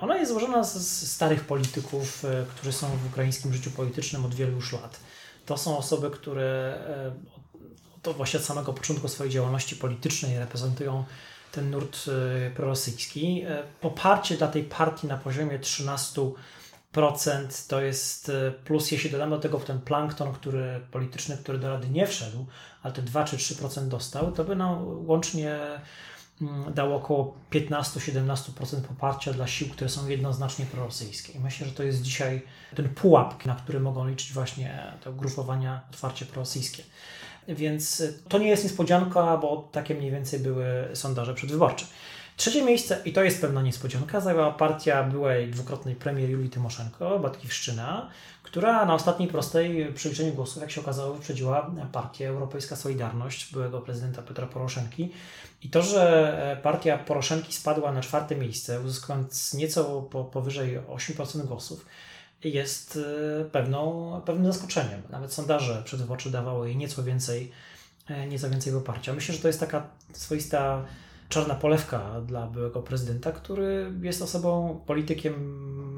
Ona 0.00 0.16
jest 0.16 0.30
złożona 0.30 0.64
z 0.64 1.10
starych 1.10 1.44
polityków, 1.44 2.24
e, 2.24 2.44
którzy 2.54 2.72
są 2.72 2.86
w 2.86 3.06
ukraińskim 3.06 3.52
życiu 3.52 3.70
politycznym 3.70 4.24
od 4.24 4.34
wielu 4.34 4.52
już 4.52 4.72
lat. 4.72 5.00
To 5.46 5.58
są 5.58 5.78
osoby, 5.78 6.10
które 6.10 6.78
e, 6.88 7.12
to 8.02 8.12
właśnie 8.12 8.40
od 8.40 8.46
samego 8.46 8.72
początku 8.72 9.08
swojej 9.08 9.32
działalności 9.32 9.76
politycznej 9.76 10.38
reprezentują 10.38 11.04
ten 11.52 11.70
nurt 11.70 11.98
e, 12.08 12.50
prorosyjski. 12.50 13.44
Poparcie 13.80 14.36
dla 14.36 14.48
tej 14.48 14.64
partii 14.64 15.06
na 15.06 15.16
poziomie 15.16 15.58
13 15.58 16.22
procent 16.96 17.66
to 17.66 17.80
jest 17.80 18.28
e, 18.28 18.50
plus, 18.50 18.90
jeśli 18.90 19.10
dodamy 19.10 19.36
do 19.36 19.42
tego 19.42 19.58
ten 19.58 19.80
plankton, 19.80 20.32
który 20.32 20.80
polityczny, 20.90 21.36
który 21.36 21.58
do 21.58 21.70
Rady 21.70 21.88
nie 21.88 22.06
wszedł, 22.06 22.46
ale 22.82 22.94
te 22.94 23.02
2 23.02 23.24
czy 23.24 23.36
3% 23.36 23.88
dostał, 23.88 24.32
to 24.32 24.44
by 24.44 24.56
nam 24.56 25.06
łącznie 25.08 25.58
mm, 26.42 26.74
dało 26.74 26.96
około 26.96 27.34
15-17% 27.50 28.80
poparcia 28.80 29.32
dla 29.32 29.46
sił, 29.46 29.68
które 29.68 29.90
są 29.90 30.08
jednoznacznie 30.08 30.66
prorosyjskie. 30.66 31.32
I 31.32 31.40
myślę, 31.40 31.66
że 31.66 31.72
to 31.72 31.82
jest 31.82 32.02
dzisiaj 32.02 32.42
ten 32.74 32.88
pułap, 32.88 33.46
na 33.46 33.54
który 33.54 33.80
mogą 33.80 34.08
liczyć 34.08 34.32
właśnie 34.32 34.92
te 35.04 35.10
ugrupowania 35.10 35.80
otwarcie 35.90 36.26
prorosyjskie. 36.26 36.82
Więc 37.48 38.02
to 38.28 38.38
nie 38.38 38.48
jest 38.48 38.64
niespodzianka, 38.64 39.36
bo 39.36 39.68
takie 39.72 39.94
mniej 39.94 40.10
więcej 40.10 40.40
były 40.40 40.88
sondaże 40.94 41.34
przedwyborcze. 41.34 41.86
Trzecie 42.36 42.62
miejsce, 42.62 43.02
i 43.04 43.12
to 43.12 43.22
jest 43.22 43.40
pewna 43.40 43.62
niespodzianka, 43.62 44.20
zajęła 44.20 44.52
partia 44.52 45.02
byłej 45.02 45.50
dwukrotnej 45.50 45.94
premier 45.94 46.30
Julii 46.30 46.50
Tymoszenko, 46.50 47.18
Batkiwszczyna, 47.18 48.10
która 48.42 48.84
na 48.84 48.94
ostatniej 48.94 49.28
prostej 49.28 49.92
przeliczeniu 49.94 50.32
głosów, 50.32 50.62
jak 50.62 50.70
się 50.70 50.80
okazało, 50.80 51.14
wyprzedziła 51.14 51.70
partię 51.92 52.28
Europejska 52.28 52.76
Solidarność 52.76 53.52
byłego 53.52 53.80
prezydenta 53.80 54.22
Petra 54.22 54.46
Poroszenki. 54.46 55.12
I 55.62 55.70
to, 55.70 55.82
że 55.82 56.60
partia 56.62 56.98
Poroszenki 56.98 57.52
spadła 57.52 57.92
na 57.92 58.00
czwarte 58.00 58.36
miejsce, 58.36 58.80
uzyskując 58.80 59.54
nieco 59.54 60.02
po, 60.02 60.24
powyżej 60.24 60.78
8% 60.80 61.46
głosów, 61.46 61.86
jest 62.44 62.98
e, 63.40 63.44
pewną, 63.44 64.20
pewnym 64.24 64.52
zaskoczeniem. 64.52 65.02
Nawet 65.10 65.32
sondaże 65.32 65.82
przedwyborcze 65.84 66.30
dawały 66.30 66.68
jej 66.68 66.76
nieco 66.76 67.02
więcej, 67.02 67.52
e, 68.08 68.26
nieco 68.26 68.50
więcej 68.50 68.72
poparcia. 68.72 69.12
Myślę, 69.12 69.34
że 69.34 69.40
to 69.40 69.48
jest 69.48 69.60
taka 69.60 69.86
swoista 70.12 70.84
czarna 71.28 71.54
polewka 71.54 72.20
dla 72.26 72.46
byłego 72.46 72.82
prezydenta, 72.82 73.32
który 73.32 73.92
jest 74.02 74.22
osobą, 74.22 74.80
politykiem 74.86 75.34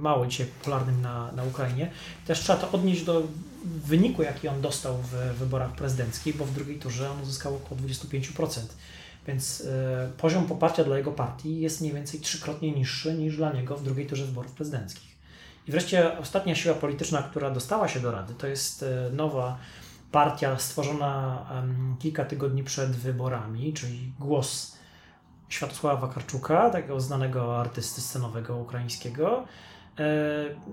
mało 0.01 0.27
dzisiaj 0.27 0.47
popularnym 0.47 1.03
na, 1.03 1.33
na 1.33 1.45
Ukrainie. 1.45 1.91
Też 2.27 2.41
trzeba 2.41 2.59
to 2.59 2.71
odnieść 2.71 3.05
do 3.05 3.23
wyniku, 3.65 4.23
jaki 4.23 4.49
on 4.49 4.61
dostał 4.61 4.95
w 4.97 5.39
wyborach 5.39 5.73
prezydenckich, 5.73 6.37
bo 6.37 6.45
w 6.45 6.55
drugiej 6.55 6.79
turze 6.79 7.11
on 7.11 7.23
uzyskał 7.23 7.57
około 7.57 7.81
25%. 7.81 8.61
Więc 9.27 9.61
y, 9.61 9.67
poziom 10.19 10.47
poparcia 10.47 10.85
dla 10.85 10.99
jego 10.99 11.13
partii 11.13 11.61
jest 11.61 11.81
mniej 11.81 11.93
więcej 11.93 12.21
trzykrotnie 12.21 12.73
niższy 12.73 13.15
niż 13.15 13.37
dla 13.37 13.53
niego 13.53 13.77
w 13.77 13.83
drugiej 13.83 14.07
turze 14.07 14.25
wyborów 14.25 14.53
prezydenckich. 14.53 15.19
I 15.69 15.71
wreszcie 15.71 16.19
ostatnia 16.19 16.55
siła 16.55 16.75
polityczna, 16.75 17.23
która 17.23 17.51
dostała 17.51 17.89
się 17.89 18.01
do 18.01 18.13
Rady, 18.13 18.35
to 18.35 18.47
jest 18.47 18.83
y, 18.83 18.87
nowa 19.13 19.59
partia 20.13 20.59
stworzona 20.59 21.47
kilka 21.99 22.25
tygodni 22.25 22.65
przed 22.65 22.91
wyborami, 22.91 23.73
czyli 23.73 24.13
Głos 24.19 24.78
Światosława 25.49 26.07
Wakarczuka, 26.07 26.71
takiego 26.71 27.01
znanego 27.01 27.61
artysty 27.61 28.01
scenowego 28.01 28.57
ukraińskiego. 28.57 29.45
E, 29.99 30.05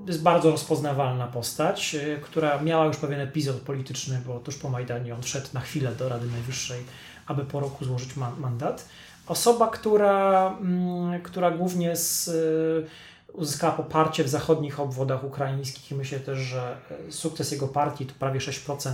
jest 0.08 0.22
bardzo 0.22 0.52
rozpoznawalna 0.52 1.28
postać, 1.28 1.96
e, 1.96 2.18
która 2.18 2.62
miała 2.62 2.86
już 2.86 2.98
pewien 2.98 3.20
epizod 3.20 3.56
polityczny, 3.56 4.22
bo 4.28 4.40
tuż 4.40 4.56
po 4.58 4.70
Majdanie 4.70 5.16
on 5.16 5.24
szedł 5.24 5.48
na 5.54 5.60
chwilę 5.60 5.92
do 5.92 6.10
Rady 6.10 6.28
Najwyższej, 6.28 6.84
aby 7.28 7.46
po 7.46 7.60
roku 7.60 7.86
złożyć 7.86 8.10
mandat. 8.38 8.90
Osoba, 9.28 9.68
która, 9.68 10.48
mm, 10.62 11.22
która 11.22 11.52
głównie 11.52 11.96
z, 11.96 12.28
e, 12.28 13.34
uzyskała 13.34 13.74
poparcie 13.74 14.24
w 14.24 14.30
zachodnich 14.30 14.80
obwodach 14.80 15.24
ukraińskich 15.24 15.92
i 15.92 15.96
myślę 15.96 16.20
też, 16.20 16.40
że 16.40 16.78
sukces 17.10 17.52
jego 17.52 17.68
partii 17.68 18.06
to 18.06 18.14
prawie 18.20 18.40
6% 18.40 18.92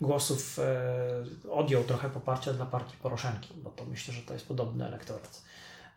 głosów 0.00 0.58
e, 0.58 1.50
odjął 1.50 1.84
trochę 1.84 2.10
poparcia 2.10 2.52
dla 2.52 2.66
partii 2.66 2.96
Poroszenki, 3.02 3.54
bo 3.56 3.70
to 3.70 3.84
myślę, 3.84 4.14
że 4.14 4.22
to 4.22 4.34
jest 4.34 4.48
podobny 4.48 4.86
elektorat. 4.86 5.42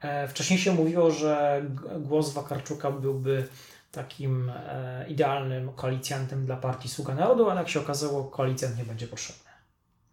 E, 0.02 0.28
wcześniej 0.28 0.60
się 0.60 0.74
mówiło, 0.74 1.12
że 1.12 1.66
głos 2.00 2.34
Wakarczuka 2.34 2.92
byłby 2.92 3.48
takim 3.92 4.50
e, 4.50 5.06
idealnym 5.10 5.74
koalicjantem 5.74 6.46
dla 6.46 6.58
partii 6.58 6.90
Sługa 6.90 7.16
Narodu, 7.16 7.50
ale 7.50 7.60
jak 7.60 7.70
się 7.70 7.80
okazało, 7.80 8.24
koalicjant 8.24 8.78
nie 8.78 8.84
będzie 8.84 9.08
potrzebny. 9.08 9.52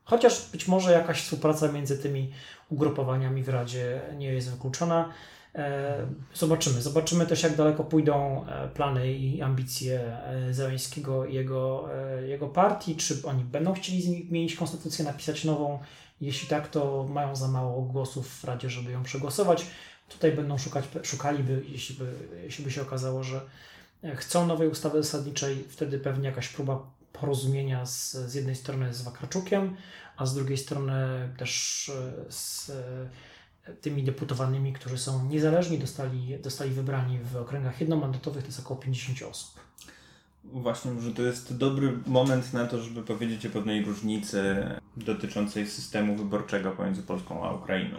Chociaż 0.04 0.50
być 0.50 0.68
może 0.68 0.92
jakaś 0.92 1.22
współpraca 1.22 1.72
między 1.72 1.98
tymi 1.98 2.32
ugrupowaniami 2.68 3.42
w 3.42 3.48
Radzie 3.48 4.00
nie 4.16 4.32
jest 4.32 4.50
wykluczona. 4.50 5.12
E, 5.58 6.06
zobaczymy. 6.34 6.82
Zobaczymy 6.82 7.26
też, 7.26 7.42
jak 7.42 7.56
daleko 7.56 7.84
pójdą 7.84 8.46
e, 8.46 8.68
plany 8.68 9.12
i 9.12 9.42
ambicje 9.42 10.00
e, 10.00 10.54
Zeleńskiego 10.54 11.26
i 11.26 11.34
jego, 11.34 11.88
jego 12.26 12.48
partii. 12.48 12.96
Czy 12.96 13.22
oni 13.24 13.44
będą 13.44 13.74
chcieli 13.74 14.02
zmienić 14.02 14.56
konstytucję, 14.56 15.04
napisać 15.04 15.44
nową? 15.44 15.78
Jeśli 16.20 16.48
tak, 16.48 16.68
to 16.68 17.06
mają 17.10 17.36
za 17.36 17.48
mało 17.48 17.82
głosów 17.82 18.28
w 18.28 18.44
Radzie, 18.44 18.70
żeby 18.70 18.92
ją 18.92 19.02
przegłosować. 19.02 19.66
Tutaj 20.08 20.32
będą 20.32 20.58
szukać, 20.58 20.84
szukaliby, 21.02 21.62
jeśli 21.68 21.96
by, 21.96 22.12
jeśli 22.44 22.64
by 22.64 22.70
się 22.70 22.82
okazało, 22.82 23.24
że 23.24 23.40
chcą 24.16 24.46
nowej 24.46 24.68
ustawy 24.68 25.02
zasadniczej, 25.02 25.64
wtedy 25.68 25.98
pewnie 25.98 26.28
jakaś 26.28 26.48
próba 26.48 26.90
porozumienia 27.12 27.86
z, 27.86 28.12
z 28.12 28.34
jednej 28.34 28.56
strony 28.56 28.94
z 28.94 29.02
Wakarczukiem, 29.02 29.76
a 30.16 30.26
z 30.26 30.34
drugiej 30.34 30.56
strony 30.58 31.28
też 31.36 31.90
z 32.28 32.70
tymi 33.80 34.02
deputowanymi, 34.02 34.72
którzy 34.72 34.98
są 34.98 35.28
niezależni, 35.28 35.78
dostali, 35.78 36.38
dostali 36.42 36.70
wybrani 36.70 37.18
w 37.18 37.36
okręgach 37.36 37.80
jednomandatowych, 37.80 38.42
to 38.42 38.48
jest 38.48 38.60
około 38.60 38.80
50 38.80 39.22
osób. 39.22 39.60
Właśnie, 40.44 41.00
że 41.00 41.14
to 41.14 41.22
jest 41.22 41.56
dobry 41.56 41.98
moment 42.06 42.52
na 42.52 42.66
to, 42.66 42.82
żeby 42.82 43.02
powiedzieć 43.02 43.46
o 43.46 43.50
pewnej 43.50 43.84
różnicy 43.84 44.66
dotyczącej 44.96 45.66
systemu 45.66 46.16
wyborczego 46.16 46.70
pomiędzy 46.70 47.02
Polską 47.02 47.44
a 47.44 47.52
Ukrainą, 47.52 47.96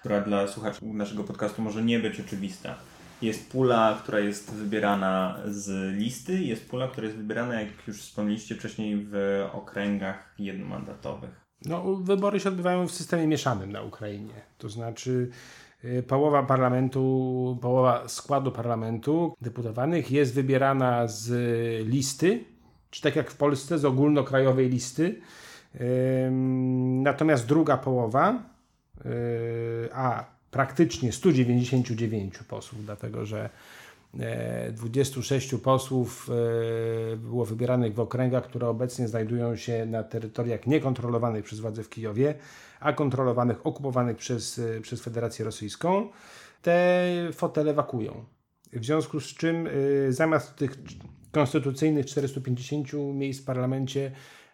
która 0.00 0.20
dla 0.20 0.48
słuchaczy 0.48 0.84
naszego 0.84 1.24
podcastu 1.24 1.62
może 1.62 1.82
nie 1.82 1.98
być 1.98 2.20
oczywista. 2.20 2.74
Jest 3.22 3.50
pula, 3.50 4.00
która 4.02 4.18
jest 4.18 4.54
wybierana 4.54 5.38
z 5.46 5.96
listy, 5.98 6.42
jest 6.42 6.70
pula, 6.70 6.88
która 6.88 7.06
jest 7.06 7.18
wybierana, 7.18 7.60
jak 7.60 7.68
już 7.88 8.02
wspomnieliście 8.02 8.54
wcześniej, 8.54 9.06
w 9.10 9.46
okręgach 9.52 10.34
jednomandatowych. 10.38 11.49
No, 11.64 11.94
wybory 11.96 12.40
się 12.40 12.48
odbywają 12.48 12.86
w 12.86 12.92
systemie 12.92 13.26
mieszanym 13.26 13.72
na 13.72 13.82
Ukrainie. 13.82 14.34
To 14.58 14.68
znaczy 14.68 15.30
y, 15.84 16.02
połowa 16.02 16.42
parlamentu, 16.42 17.58
połowa 17.62 18.08
składu 18.08 18.52
parlamentu 18.52 19.36
deputowanych 19.40 20.10
jest 20.10 20.34
wybierana 20.34 21.06
z 21.06 21.28
listy, 21.86 22.44
czy 22.90 23.02
tak 23.02 23.16
jak 23.16 23.30
w 23.30 23.36
Polsce 23.36 23.78
z 23.78 23.84
ogólnokrajowej 23.84 24.68
listy. 24.68 25.20
Natomiast 27.02 27.46
druga 27.46 27.76
połowa, 27.76 28.42
y, 29.06 29.88
a 29.92 30.24
praktycznie 30.50 31.12
199 31.12 32.38
posłów, 32.38 32.84
dlatego 32.84 33.26
że 33.26 33.50
26 34.72 35.54
e, 35.54 35.58
posłów 35.58 36.30
e, 37.12 37.16
było 37.16 37.44
wybieranych 37.44 37.94
w 37.94 38.00
okręgach, 38.00 38.44
które 38.44 38.68
obecnie 38.68 39.08
znajdują 39.08 39.56
się 39.56 39.86
na 39.86 40.02
terytoriach 40.02 40.66
niekontrolowanych 40.66 41.44
przez 41.44 41.60
władze 41.60 41.82
w 41.82 41.88
Kijowie, 41.88 42.34
a 42.80 42.92
kontrolowanych, 42.92 43.66
okupowanych 43.66 44.16
przez, 44.16 44.58
e, 44.58 44.80
przez 44.80 45.02
Federację 45.02 45.44
Rosyjską. 45.44 46.08
Te 46.62 47.06
fotele 47.32 47.74
wakują. 47.74 48.24
W 48.72 48.84
związku 48.84 49.20
z 49.20 49.24
czym 49.24 49.68
zamiast 50.08 50.56
tych 50.56 50.70
konstytucyjnych 51.32 52.06
450 52.06 52.92
miejsc 53.14 53.42
w 53.42 53.44
parlamencie 53.44 54.10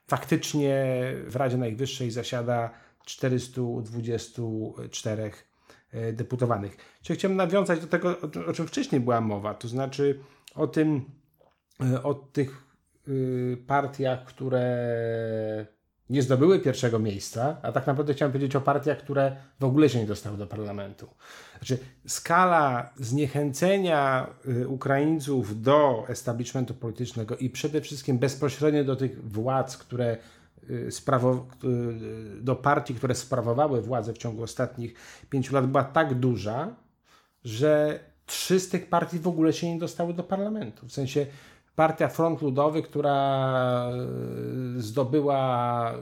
faktycznie 0.07 0.87
w 1.27 1.37
Radzie 1.37 1.57
Najwyższej 1.57 2.11
zasiada 2.11 2.71
424 3.05 5.23
E, 5.23 5.56
deputowanych. 6.13 6.77
Czyli 7.03 7.19
chciałem 7.19 7.37
nawiązać 7.37 7.81
do 7.81 7.87
tego, 7.87 8.17
o 8.47 8.53
czym 8.53 8.67
wcześniej 8.67 9.01
była 9.01 9.21
mowa, 9.21 9.55
to 9.55 9.69
znaczy 9.69 10.21
o 10.55 10.67
tym, 10.67 11.05
e, 11.81 12.03
o 12.03 12.15
tych 12.15 12.65
y, 13.09 13.59
partiach, 13.67 14.25
które 14.25 14.87
nie 16.11 16.23
zdobyły 16.23 16.61
pierwszego 16.61 16.99
miejsca, 16.99 17.57
a 17.63 17.73
tak 17.73 17.87
naprawdę 17.87 18.15
chciałem 18.15 18.33
powiedzieć 18.33 18.57
o 18.57 18.61
partiach, 18.61 18.99
które 18.99 19.37
w 19.61 19.65
ogóle 19.65 19.89
się 19.89 19.99
nie 19.99 20.07
dostały 20.07 20.37
do 20.37 20.47
parlamentu. 20.47 21.09
Znaczy, 21.59 21.79
skala 22.07 22.91
zniechęcenia 22.97 24.27
Ukraińców 24.67 25.63
do 25.63 26.05
establishmentu 26.09 26.75
politycznego 26.75 27.37
i 27.37 27.51
przede 27.51 27.81
wszystkim 27.81 28.19
bezpośrednio 28.19 28.85
do 28.85 28.97
tych 28.97 29.31
władz, 29.31 29.77
które 29.77 30.17
Y, 30.71 30.91
y, 31.65 32.43
do 32.43 32.57
partii, 32.57 32.95
które 32.95 33.15
sprawowały 33.15 33.83
władzę 33.83 34.13
w 34.13 34.19
ciągu 34.19 34.43
ostatnich 34.43 34.95
pięciu 35.31 35.55
lat 35.55 35.67
była 35.67 35.85
tak 35.85 36.15
duża, 36.15 36.77
że 37.45 38.01
trzy 38.27 38.61
z 38.61 38.69
tych 38.69 38.89
partii 38.89 39.19
w 39.19 39.29
ogóle 39.29 39.53
się 39.53 39.73
nie 39.75 39.79
dostały 39.79 40.15
do 40.15 40.23
parlamentu. 40.23 40.87
W 40.87 40.93
sensie 40.93 41.27
partia 41.77 42.09
Front 42.09 42.43
Ludowy, 42.43 42.83
która 42.83 43.91
y, 44.77 44.83
zdobyła 44.83 45.93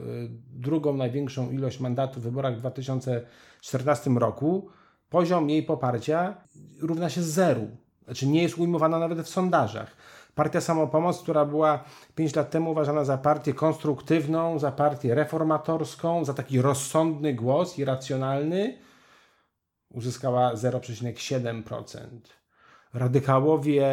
drugą 0.53 0.97
największą 0.97 1.51
ilość 1.51 1.79
mandatów 1.79 2.23
w 2.23 2.25
wyborach 2.25 2.55
w 2.55 2.59
2014 2.59 4.11
roku, 4.11 4.69
poziom 5.09 5.49
jej 5.49 5.63
poparcia 5.63 6.37
równa 6.81 7.09
się 7.09 7.23
zeru. 7.23 7.67
Znaczy 8.05 8.27
nie 8.27 8.43
jest 8.43 8.57
ujmowana 8.57 8.99
nawet 8.99 9.19
w 9.19 9.29
sondażach. 9.29 9.95
Partia 10.35 10.61
Samopomoc, 10.61 11.21
która 11.21 11.45
była 11.45 11.83
5 12.15 12.35
lat 12.35 12.49
temu 12.49 12.71
uważana 12.71 13.03
za 13.03 13.17
partię 13.17 13.53
konstruktywną, 13.53 14.59
za 14.59 14.71
partię 14.71 15.15
reformatorską, 15.15 16.25
za 16.25 16.33
taki 16.33 16.61
rozsądny 16.61 17.33
głos 17.33 17.79
i 17.79 17.85
racjonalny, 17.85 18.77
uzyskała 19.93 20.53
0,7%. 20.53 22.07
Radykałowie 22.93 23.85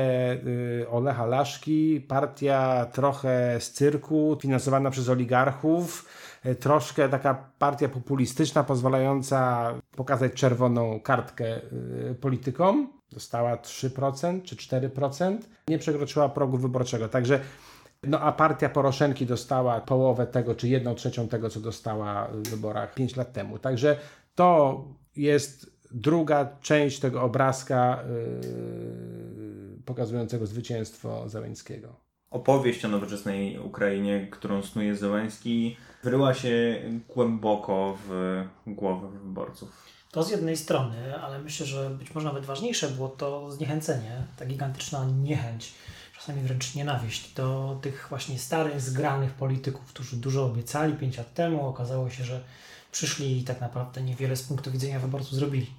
y, 0.47 0.87
Olecha 0.91 1.27
Laszki, 1.27 2.01
partia 2.01 2.87
trochę 2.93 3.61
z 3.61 3.73
cyrku, 3.73 4.39
finansowana 4.41 4.91
przez 4.91 5.09
oligarchów, 5.09 6.09
y, 6.47 6.55
troszkę 6.55 7.09
taka 7.09 7.51
partia 7.59 7.89
populistyczna, 7.89 8.65
pozwalająca 8.65 9.73
pokazać 9.97 10.33
czerwoną 10.33 11.01
kartkę 11.01 11.57
y, 11.57 12.17
politykom 12.21 13.02
dostała 13.13 13.57
3% 13.57 14.43
czy 14.43 14.57
4%, 14.57 15.39
nie 15.69 15.79
przekroczyła 15.79 16.29
progu 16.29 16.59
wyborczego. 16.59 17.09
Także 17.09 17.41
No 18.07 18.21
a 18.21 18.33
partia 18.33 18.69
Poroszenki 18.69 19.27
dostała 19.27 19.81
połowę 19.81 20.27
tego, 20.27 20.55
czy 20.55 20.69
jedną 20.69 20.95
trzecią 20.95 21.29
tego, 21.29 21.51
co 21.51 21.61
dostała 21.61 22.29
w 22.33 22.49
wyborach 22.49 22.95
5 22.95 23.17
lat 23.17 23.33
temu. 23.33 23.59
Także 23.59 23.99
to 24.35 24.85
jest 25.17 25.71
druga 25.91 26.57
część 26.61 27.01
tego 27.01 27.23
obrazka 27.23 28.05
yy, 28.43 29.83
pokazującego 29.85 30.47
zwycięstwo 30.47 31.29
Zeleńskiego. 31.29 31.97
Opowieść 32.31 32.85
o 32.85 32.89
nowoczesnej 32.89 33.59
Ukrainie, 33.59 34.29
którą 34.31 34.63
snuje 34.63 34.97
Zełenski, 34.97 35.77
wryła 36.03 36.35
się 36.35 36.83
głęboko 37.09 37.99
w 38.09 38.43
głowę 38.67 39.09
wyborców. 39.09 40.02
To 40.13 40.23
z 40.23 40.31
jednej 40.31 40.57
strony, 40.57 41.21
ale 41.23 41.39
myślę, 41.39 41.67
że 41.67 41.91
być 41.91 42.15
może 42.15 42.27
nawet 42.27 42.45
ważniejsze 42.45 42.89
było 42.89 43.09
to 43.09 43.53
zniechęcenie, 43.53 44.23
ta 44.37 44.47
gigantyczna 44.47 45.05
niechęć, 45.05 45.73
czasami 46.19 46.43
wręcz 46.43 46.75
nienawiść 46.75 47.35
do 47.35 47.79
tych 47.83 48.07
właśnie 48.09 48.39
starych, 48.39 48.81
zgranych 48.81 49.33
polityków, 49.33 49.87
którzy 49.87 50.17
dużo 50.17 50.45
obiecali 50.45 50.95
pięć 50.95 51.17
lat 51.17 51.35
temu. 51.35 51.67
Okazało 51.67 52.11
się, 52.11 52.25
że 52.25 52.41
przyszli 52.93 53.39
i 53.39 53.45
tak 53.45 53.61
naprawdę 53.61 54.03
niewiele 54.03 54.37
z 54.37 54.43
punktu 54.43 54.71
widzenia 54.71 55.01
wyborców 55.01 55.35
zrobili. 55.35 55.75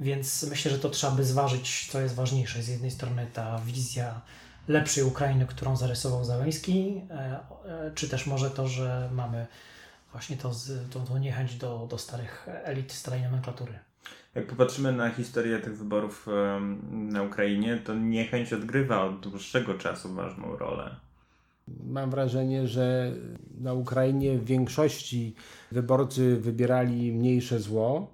Więc 0.00 0.42
myślę, 0.42 0.70
że 0.70 0.78
to 0.78 0.90
trzeba 0.90 1.12
by 1.12 1.24
zważyć, 1.24 1.88
co 1.92 2.00
jest 2.00 2.14
ważniejsze. 2.14 2.62
Z 2.62 2.68
jednej 2.68 2.90
strony 2.90 3.26
ta 3.32 3.58
wizja 3.58 4.20
lepszej 4.68 5.04
Ukrainy, 5.04 5.46
którą 5.46 5.76
zarysował 5.76 6.24
Załęski, 6.24 7.02
e, 7.10 7.14
e, 7.14 7.90
czy 7.94 8.08
też 8.08 8.26
może 8.26 8.50
to, 8.50 8.68
że 8.68 9.08
mamy 9.12 9.46
właśnie 10.12 10.36
to, 10.36 10.52
tą, 10.90 11.04
tą 11.04 11.18
niechęć 11.18 11.54
do, 11.54 11.86
do 11.90 11.98
starych 11.98 12.46
elit, 12.64 12.92
starej 12.92 13.22
nomenklatury. 13.22 13.72
Jak 14.34 14.46
popatrzymy 14.46 14.92
na 14.92 15.10
historię 15.10 15.58
tych 15.58 15.78
wyborów 15.78 16.26
na 16.90 17.22
Ukrainie, 17.22 17.76
to 17.84 17.94
niechęć 17.94 18.52
odgrywa 18.52 19.04
od 19.04 19.20
dłuższego 19.20 19.74
czasu 19.74 20.14
ważną 20.14 20.56
rolę. 20.56 20.96
Mam 21.86 22.10
wrażenie, 22.10 22.68
że 22.68 23.12
na 23.60 23.72
Ukrainie 23.72 24.38
w 24.38 24.44
większości 24.44 25.34
wyborcy 25.72 26.36
wybierali 26.36 27.12
mniejsze 27.12 27.60
zło. 27.60 28.10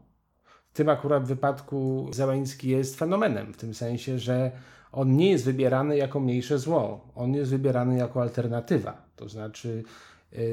W 0.72 0.76
tym 0.76 0.88
akurat 0.88 1.26
wypadku 1.26 2.11
Załęski 2.12 2.68
jest 2.68 2.98
fenomenem, 2.98 3.52
w 3.52 3.57
tym 3.57 3.74
sensie, 3.74 4.18
że 4.18 4.50
on 4.92 5.16
nie 5.16 5.31
jest 5.31 5.44
wybierany 5.44 5.96
jako 5.96 6.20
mniejsze 6.20 6.59
zło, 6.59 7.09
on 7.14 7.35
jest 7.35 7.50
wybierany 7.50 7.96
jako 7.96 8.22
alternatywa. 8.22 9.02
To 9.16 9.28
znaczy, 9.28 9.85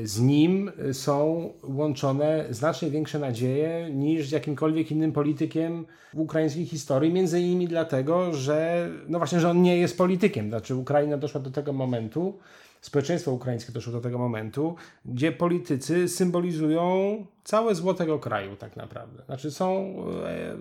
z 0.03 0.19
nim 0.19 0.71
są 0.93 1.49
łączone 1.63 2.45
znacznie 2.49 2.89
większe 2.89 3.19
nadzieje 3.19 3.89
niż 3.93 4.29
z 4.29 4.31
jakimkolwiek 4.31 4.91
innym 4.91 5.11
politykiem 5.11 5.85
w 6.13 6.19
ukraińskiej 6.19 6.65
historii, 6.65 7.13
między 7.13 7.41
innymi 7.41 7.67
dlatego, 7.67 8.33
że 8.33 8.89
no 9.07 9.17
właśnie, 9.17 9.39
że 9.39 9.49
on 9.49 9.61
nie 9.61 9.77
jest 9.77 9.97
politykiem. 9.97 10.49
Znaczy 10.49 10.75
Ukraina 10.75 11.17
doszła 11.17 11.41
do 11.41 11.51
tego 11.51 11.73
momentu, 11.73 12.39
społeczeństwo 12.81 13.31
ukraińskie 13.31 13.71
doszło 13.71 13.93
do 13.93 14.01
tego 14.01 14.17
momentu, 14.17 14.75
gdzie 15.05 15.31
politycy 15.31 16.07
symbolizują 16.07 17.25
całe 17.43 17.75
zło 17.75 17.93
tego 17.93 18.19
kraju 18.19 18.55
tak 18.55 18.75
naprawdę. 18.75 19.23
Znaczy 19.25 19.51
są 19.51 19.95
e, 20.25 20.55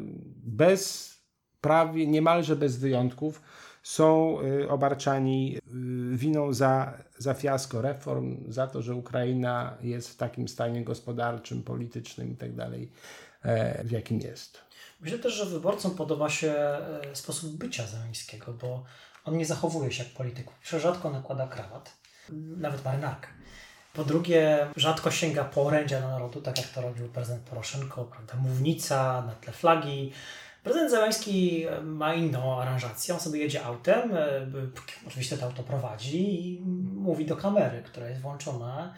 bez 0.46 1.08
prawie, 1.60 2.06
niemalże 2.06 2.56
bez 2.56 2.76
wyjątków, 2.76 3.42
są 3.88 4.38
y, 4.42 4.70
obarczani 4.70 5.56
y, 5.56 5.60
winą 6.16 6.52
za, 6.52 6.98
za 7.18 7.34
fiasko 7.34 7.82
reform, 7.82 8.52
za 8.52 8.66
to, 8.66 8.82
że 8.82 8.94
Ukraina 8.94 9.76
jest 9.80 10.08
w 10.08 10.16
takim 10.16 10.48
stanie 10.48 10.84
gospodarczym, 10.84 11.62
politycznym 11.62 12.28
itd., 12.30 12.56
tak 12.56 12.72
e, 13.42 13.84
w 13.84 13.90
jakim 13.90 14.20
jest. 14.20 14.58
Myślę 15.00 15.18
też, 15.18 15.34
że 15.34 15.46
wyborcom 15.46 15.94
podoba 15.94 16.30
się 16.30 16.52
e, 16.52 17.00
sposób 17.12 17.56
bycia 17.56 17.86
Zeleńskiego, 17.86 18.52
bo 18.52 18.84
on 19.24 19.36
nie 19.36 19.46
zachowuje 19.46 19.92
się 19.92 20.04
jak 20.04 20.12
polityk. 20.12 20.46
Rzadko 20.62 21.10
nakłada 21.10 21.46
krawat, 21.46 21.96
nawet 22.56 22.84
marynarkę. 22.84 23.28
Po 23.92 24.04
drugie, 24.04 24.68
rzadko 24.76 25.10
sięga 25.10 25.44
po 25.44 25.62
orędzia 25.62 26.00
na 26.00 26.08
narodu, 26.08 26.40
tak 26.42 26.58
jak 26.58 26.68
to 26.68 26.80
robił 26.80 27.08
prezydent 27.08 27.42
Poroszenko, 27.42 28.04
prawda, 28.04 28.34
mównica 28.36 29.22
na 29.22 29.34
tle 29.34 29.52
flagi, 29.52 30.12
Prezydent 30.68 30.90
Zeleński 30.90 31.66
e, 31.66 31.80
ma 31.80 32.14
inną 32.14 32.60
aranżację. 32.60 33.14
On 33.14 33.20
sobie 33.20 33.40
jedzie 33.40 33.64
autem, 33.64 34.16
e, 34.16 34.46
oczywiście 35.06 35.36
to 35.36 35.46
auto 35.46 35.62
prowadzi 35.62 36.46
i 36.46 36.60
mówi 36.94 37.26
do 37.26 37.36
kamery, 37.36 37.82
która 37.82 38.08
jest 38.08 38.20
włączona 38.20 38.94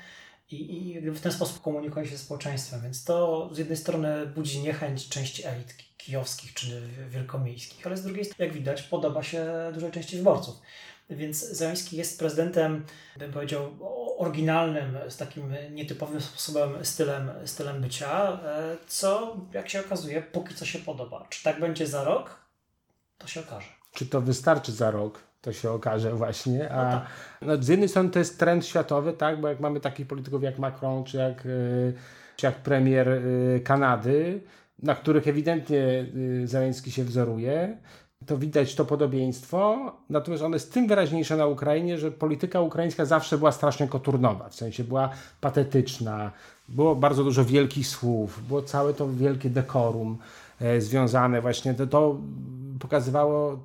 i, 0.51 0.87
i 0.87 1.11
w 1.11 1.21
ten 1.21 1.33
sposób 1.33 1.63
komunikuje 1.63 2.07
się 2.07 2.19
z 2.19 2.21
społeczeństwem. 2.21 2.81
Więc 2.83 3.05
to 3.05 3.49
z 3.53 3.59
jednej 3.59 3.77
strony 3.77 4.27
budzi 4.27 4.61
niechęć 4.61 5.09
części 5.09 5.47
elit 5.47 5.75
kijowskich 6.11 6.55
czy 6.55 6.83
wielkomiejskich, 7.09 7.87
ale 7.87 7.97
z 7.97 8.03
drugiej 8.03 8.25
strony, 8.25 8.45
jak 8.45 8.55
widać, 8.55 8.83
podoba 8.83 9.23
się 9.23 9.47
dużej 9.75 9.91
części 9.91 10.17
wyborców. 10.17 10.61
Więc 11.11 11.51
Zeleński 11.51 11.97
jest 11.97 12.19
prezydentem, 12.19 12.85
bym 13.19 13.33
powiedział, 13.33 13.77
oryginalnym, 14.19 14.99
z 15.09 15.17
takim 15.17 15.55
nietypowym 15.71 16.21
sposobem, 16.21 16.85
stylem, 16.85 17.31
stylem 17.45 17.81
bycia, 17.81 18.41
e, 18.45 18.77
co 18.87 19.37
jak 19.53 19.69
się 19.69 19.81
okazuje, 19.81 20.23
póki 20.23 20.55
co 20.55 20.67
się 20.67 20.79
podoba. 20.79 21.27
Czy 21.31 21.45
tak 21.45 21.61
będzie 21.61 21.87
za 21.87 22.05
rok? 22.05 22.41
To 23.19 23.27
się 23.27 23.41
okaże. 23.41 23.69
Czy 23.93 24.07
to 24.07 24.21
wystarczy 24.21 24.73
za 24.73 24.91
rok? 24.91 25.23
To 25.41 25.53
się 25.53 25.71
okaże 25.71 26.15
właśnie. 26.15 26.73
A 26.73 26.85
no 26.85 26.91
tak. 26.91 27.07
no, 27.43 27.63
z 27.63 27.69
jednej 27.69 27.89
strony 27.89 28.11
to 28.11 28.19
jest 28.19 28.39
trend 28.39 28.67
światowy, 28.67 29.13
tak? 29.13 29.41
Bo 29.41 29.49
jak 29.49 29.61
mamy 29.61 29.81
takich 29.81 30.07
polityków 30.07 30.43
jak 30.43 30.59
Macron, 30.59 31.05
czy 31.05 31.17
jak, 31.17 31.47
e, 31.47 31.49
czy 32.37 32.47
jak 32.47 32.55
premier 32.55 33.09
e, 33.09 33.61
Kanady, 33.61 34.41
na 34.83 34.95
których 34.95 35.29
ewidentnie 35.29 36.07
Zeleński 36.45 36.91
się 36.91 37.05
wzoruje, 37.05 37.77
to 38.27 38.39
widać 38.39 38.75
to 38.75 38.85
podobieństwo, 38.85 39.93
natomiast 40.11 40.43
ono 40.43 40.57
jest 40.57 40.73
tym 40.73 40.87
wyraźniejsze 40.87 41.37
na 41.37 41.47
Ukrainie, 41.47 41.99
że 41.99 42.11
polityka 42.11 42.61
ukraińska 42.61 43.05
zawsze 43.05 43.39
była 43.39 43.53
strasznie 43.53 43.89
koturnowa, 43.89 44.49
w 44.49 44.55
sensie 44.55 44.85
była 44.85 45.11
patetyczna, 45.41 46.33
było 46.69 46.97
bardzo 46.97 47.25
dużo 47.25 47.45
wielkich 47.45 47.87
słów, 47.87 48.47
było 48.49 48.63
całe 48.63 48.95
to 48.95 49.09
wielkie 49.09 49.51
dekorum 49.51 50.19
e, 50.61 50.81
związane 50.81 51.41
właśnie, 51.41 51.75
to, 51.75 51.87
to 51.87 52.19
pokazywało 52.79 53.59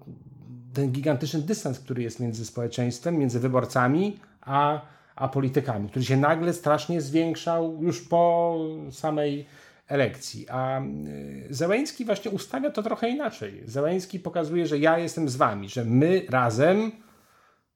ten 0.73 0.91
gigantyczny 0.91 1.41
dystans, 1.41 1.79
który 1.79 2.03
jest 2.03 2.19
między 2.19 2.45
społeczeństwem, 2.45 3.17
między 3.17 3.39
wyborcami, 3.39 4.19
a, 4.41 4.81
a 5.15 5.27
politykami, 5.27 5.89
który 5.89 6.05
się 6.05 6.17
nagle 6.17 6.53
strasznie 6.53 7.01
zwiększał 7.01 7.83
już 7.83 8.01
po 8.01 8.57
samej 8.91 9.45
elekcji. 9.87 10.49
A 10.49 10.81
y, 10.81 11.47
Zełęński 11.49 12.05
właśnie 12.05 12.31
ustawia 12.31 12.71
to 12.71 12.83
trochę 12.83 13.09
inaczej. 13.09 13.63
Zełęński 13.65 14.19
pokazuje, 14.19 14.67
że 14.67 14.79
ja 14.79 14.97
jestem 14.97 15.29
z 15.29 15.35
wami, 15.35 15.69
że 15.69 15.85
my 15.85 16.25
razem 16.29 16.91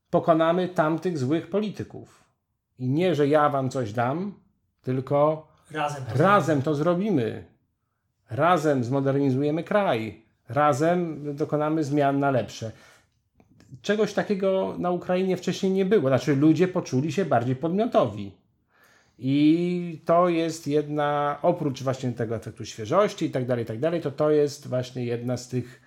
pokonamy 0.10 0.70
tamtych 0.70 1.18
złych 1.18 1.50
polityków. 1.50 2.24
I 2.80 2.90
nie, 2.90 3.16
że 3.16 3.28
ja 3.28 3.50
wam 3.50 3.70
coś 3.70 3.94
dam, 3.94 4.34
tylko 4.82 5.48
razem, 5.72 6.04
razem 6.16 6.62
to 6.62 6.76
zrobimy. 6.76 7.46
Razem 8.30 8.84
zmodernizujemy 8.84 9.64
kraj. 9.64 10.24
Razem 10.50 11.36
dokonamy 11.36 11.84
zmian 11.84 12.20
na 12.20 12.32
lepsze. 12.32 12.72
Czegoś 13.82 14.14
takiego 14.14 14.76
na 14.78 14.92
Ukrainie 14.92 15.38
wcześniej 15.38 15.72
nie 15.72 15.86
było. 15.86 16.10
Znaczy, 16.10 16.36
ludzie 16.36 16.68
poczuli 16.68 17.12
się 17.12 17.26
bardziej 17.26 17.56
podmiotowi. 17.56 18.32
I 19.22 20.02
to 20.06 20.30
jest 20.30 20.68
jedna, 20.68 21.40
oprócz 21.42 21.84
właśnie 21.84 22.12
tego 22.12 22.36
efektu 22.36 22.66
świeżości 22.66 23.26
i 23.26 23.32
tak 23.32 23.46
dalej, 23.46 23.64
i 23.64 23.68
tak 23.68 23.80
dalej, 23.80 24.02
to 24.02 24.12
to 24.12 24.32
jest 24.32 24.68
właśnie 24.68 25.06
jedna 25.06 25.38
z 25.38 25.48
tych 25.48 25.82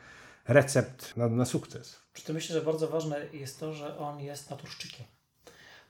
recept 0.49 1.17
na, 1.17 1.29
na 1.29 1.45
sukces. 1.45 1.97
Przy 2.13 2.25
tym 2.25 2.35
myślę, 2.35 2.55
że 2.55 2.63
bardzo 2.63 2.89
ważne 2.89 3.17
jest 3.33 3.61
to, 3.61 3.73
że 3.73 3.99
on 3.99 4.21
jest 4.21 4.51
naturszczykiem. 4.51 5.07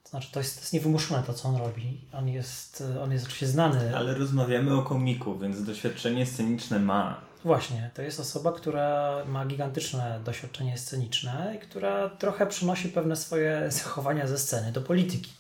To 0.03 0.11
znaczy, 0.11 0.33
to 0.33 0.41
jest, 0.41 0.55
to 0.55 0.61
jest 0.61 0.73
niewymuszone 0.73 1.23
to, 1.23 1.35
co 1.35 1.49
on 1.49 1.57
robi. 1.57 2.01
On 2.13 2.29
jest, 2.29 2.85
on 3.03 3.13
jest 3.13 3.25
oczywiście 3.25 3.47
znany. 3.47 3.97
Ale 3.97 4.15
rozmawiamy 4.15 4.75
o 4.75 4.83
komiku, 4.83 5.39
więc 5.39 5.65
doświadczenie 5.65 6.27
sceniczne 6.27 6.79
ma. 6.79 7.21
Właśnie, 7.45 7.91
to 7.95 8.03
jest 8.03 8.21
osoba, 8.21 8.53
która 8.53 9.17
ma 9.27 9.47
gigantyczne 9.47 10.21
doświadczenie 10.25 10.79
sceniczne 10.79 11.53
i 11.57 11.59
która 11.59 12.09
trochę 12.09 12.47
przynosi 12.47 12.89
pewne 12.89 13.17
swoje 13.17 13.71
zachowania 13.71 14.27
ze 14.27 14.39
sceny 14.39 14.73
do 14.73 14.81
polityki. 14.81 15.31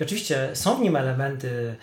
I 0.00 0.02
oczywiście 0.02 0.50
są 0.54 0.76
w 0.76 0.80
nim 0.80 0.96
elementy 0.96 1.76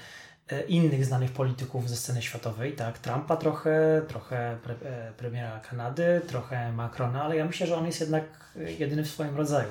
e, 0.50 0.62
innych 0.62 1.06
znanych 1.06 1.32
polityków 1.32 1.89
ze 1.89 1.95
sceny 1.95 2.21
światowej, 2.21 2.74
tak, 2.74 3.00
Trumpa 3.00 3.38
trochę, 3.38 4.02
trochę 4.08 4.58
pre, 4.63 4.76
e, 4.89 5.12
premiera 5.17 5.60
Kanady, 5.60 6.21
trochę 6.28 6.71
Macrona, 6.71 7.24
ale 7.24 7.36
ja 7.36 7.45
myślę, 7.45 7.67
że 7.67 7.78
on 7.78 7.86
jest 7.86 8.00
jednak 8.00 8.24
jedyny 8.80 9.04
w 9.04 9.10
swoim 9.10 9.38
rodzaju. 9.38 9.69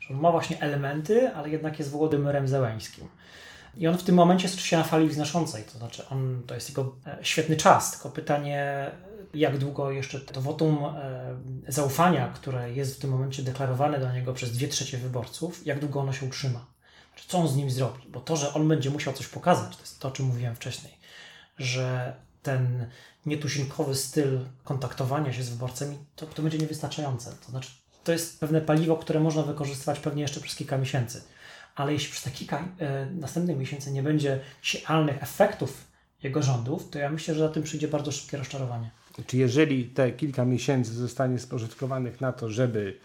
Że 0.00 0.14
on 0.14 0.20
ma 0.20 0.32
właśnie 0.32 0.60
elementy, 0.60 1.30
ale 1.34 1.48
jednak 1.48 1.78
jest 1.78 1.90
Włodymyrem 1.90 2.48
Zełańskim. 2.48 3.08
I 3.76 3.88
on 3.88 3.98
w 3.98 4.02
tym 4.02 4.14
momencie 4.14 4.48
jest 4.48 4.60
się 4.60 4.76
na 4.76 4.84
fali 4.84 5.08
wznoszącej, 5.08 5.64
to 5.72 5.78
znaczy 5.78 6.08
on, 6.10 6.42
to 6.46 6.54
jest 6.54 6.68
jego 6.68 6.96
e, 7.06 7.18
świetny 7.22 7.56
czas, 7.56 7.92
tylko 7.92 8.10
pytanie, 8.10 8.90
jak 9.34 9.58
długo 9.58 9.90
jeszcze 9.90 10.20
to 10.20 10.40
wotum 10.40 10.78
zaufania, 11.68 12.28
które 12.34 12.72
jest 12.72 12.96
w 12.96 13.00
tym 13.00 13.10
momencie 13.10 13.42
deklarowane 13.42 14.00
do 14.00 14.12
niego 14.12 14.32
przez 14.32 14.52
dwie 14.52 14.68
trzecie 14.68 14.98
wyborców, 14.98 15.66
jak 15.66 15.78
długo 15.78 16.00
ono 16.00 16.12
się 16.12 16.26
utrzyma 16.26 16.77
co 17.26 17.38
on 17.38 17.48
z 17.48 17.56
nim 17.56 17.70
zrobi. 17.70 18.02
Bo 18.08 18.20
to, 18.20 18.36
że 18.36 18.54
on 18.54 18.68
będzie 18.68 18.90
musiał 18.90 19.14
coś 19.14 19.26
pokazać, 19.26 19.76
to 19.76 19.82
jest 19.82 20.00
to, 20.00 20.08
o 20.08 20.10
czym 20.10 20.26
mówiłem 20.26 20.56
wcześniej, 20.56 20.94
że 21.58 22.16
ten 22.42 22.86
nietuzinkowy 23.26 23.94
styl 23.94 24.40
kontaktowania 24.64 25.32
się 25.32 25.42
z 25.42 25.48
wyborcami, 25.48 25.98
to, 26.16 26.26
to 26.26 26.42
będzie 26.42 26.58
niewystarczające. 26.58 27.32
To 27.46 27.50
znaczy, 27.50 27.70
to 28.04 28.12
jest 28.12 28.40
pewne 28.40 28.60
paliwo, 28.60 28.96
które 28.96 29.20
można 29.20 29.42
wykorzystywać 29.42 29.98
pewnie 30.00 30.22
jeszcze 30.22 30.40
przez 30.40 30.56
kilka 30.56 30.78
miesięcy. 30.78 31.22
ale 31.74 31.92
jeśli 31.92 32.12
przez 32.12 32.22
te 32.22 32.30
kilka 32.30 32.68
e, 32.78 33.06
następnych 33.06 33.58
miesięcy 33.58 33.92
nie 33.92 34.02
będzie 34.02 34.40
realnych 34.88 35.22
efektów 35.22 35.84
jego 36.22 36.42
rządów, 36.42 36.90
to 36.90 36.98
ja 36.98 37.10
myślę, 37.10 37.34
że 37.34 37.40
za 37.40 37.48
tym 37.48 37.62
przyjdzie 37.62 37.88
bardzo 37.88 38.12
szybkie 38.12 38.36
rozczarowanie. 38.36 38.90
Czy 39.26 39.36
jeżeli 39.36 39.84
te 39.84 40.12
kilka 40.12 40.44
miesięcy 40.44 40.94
zostanie 40.94 41.38
spożytkowanych 41.38 42.20
na 42.20 42.32
to, 42.32 42.50
żeby 42.50 42.98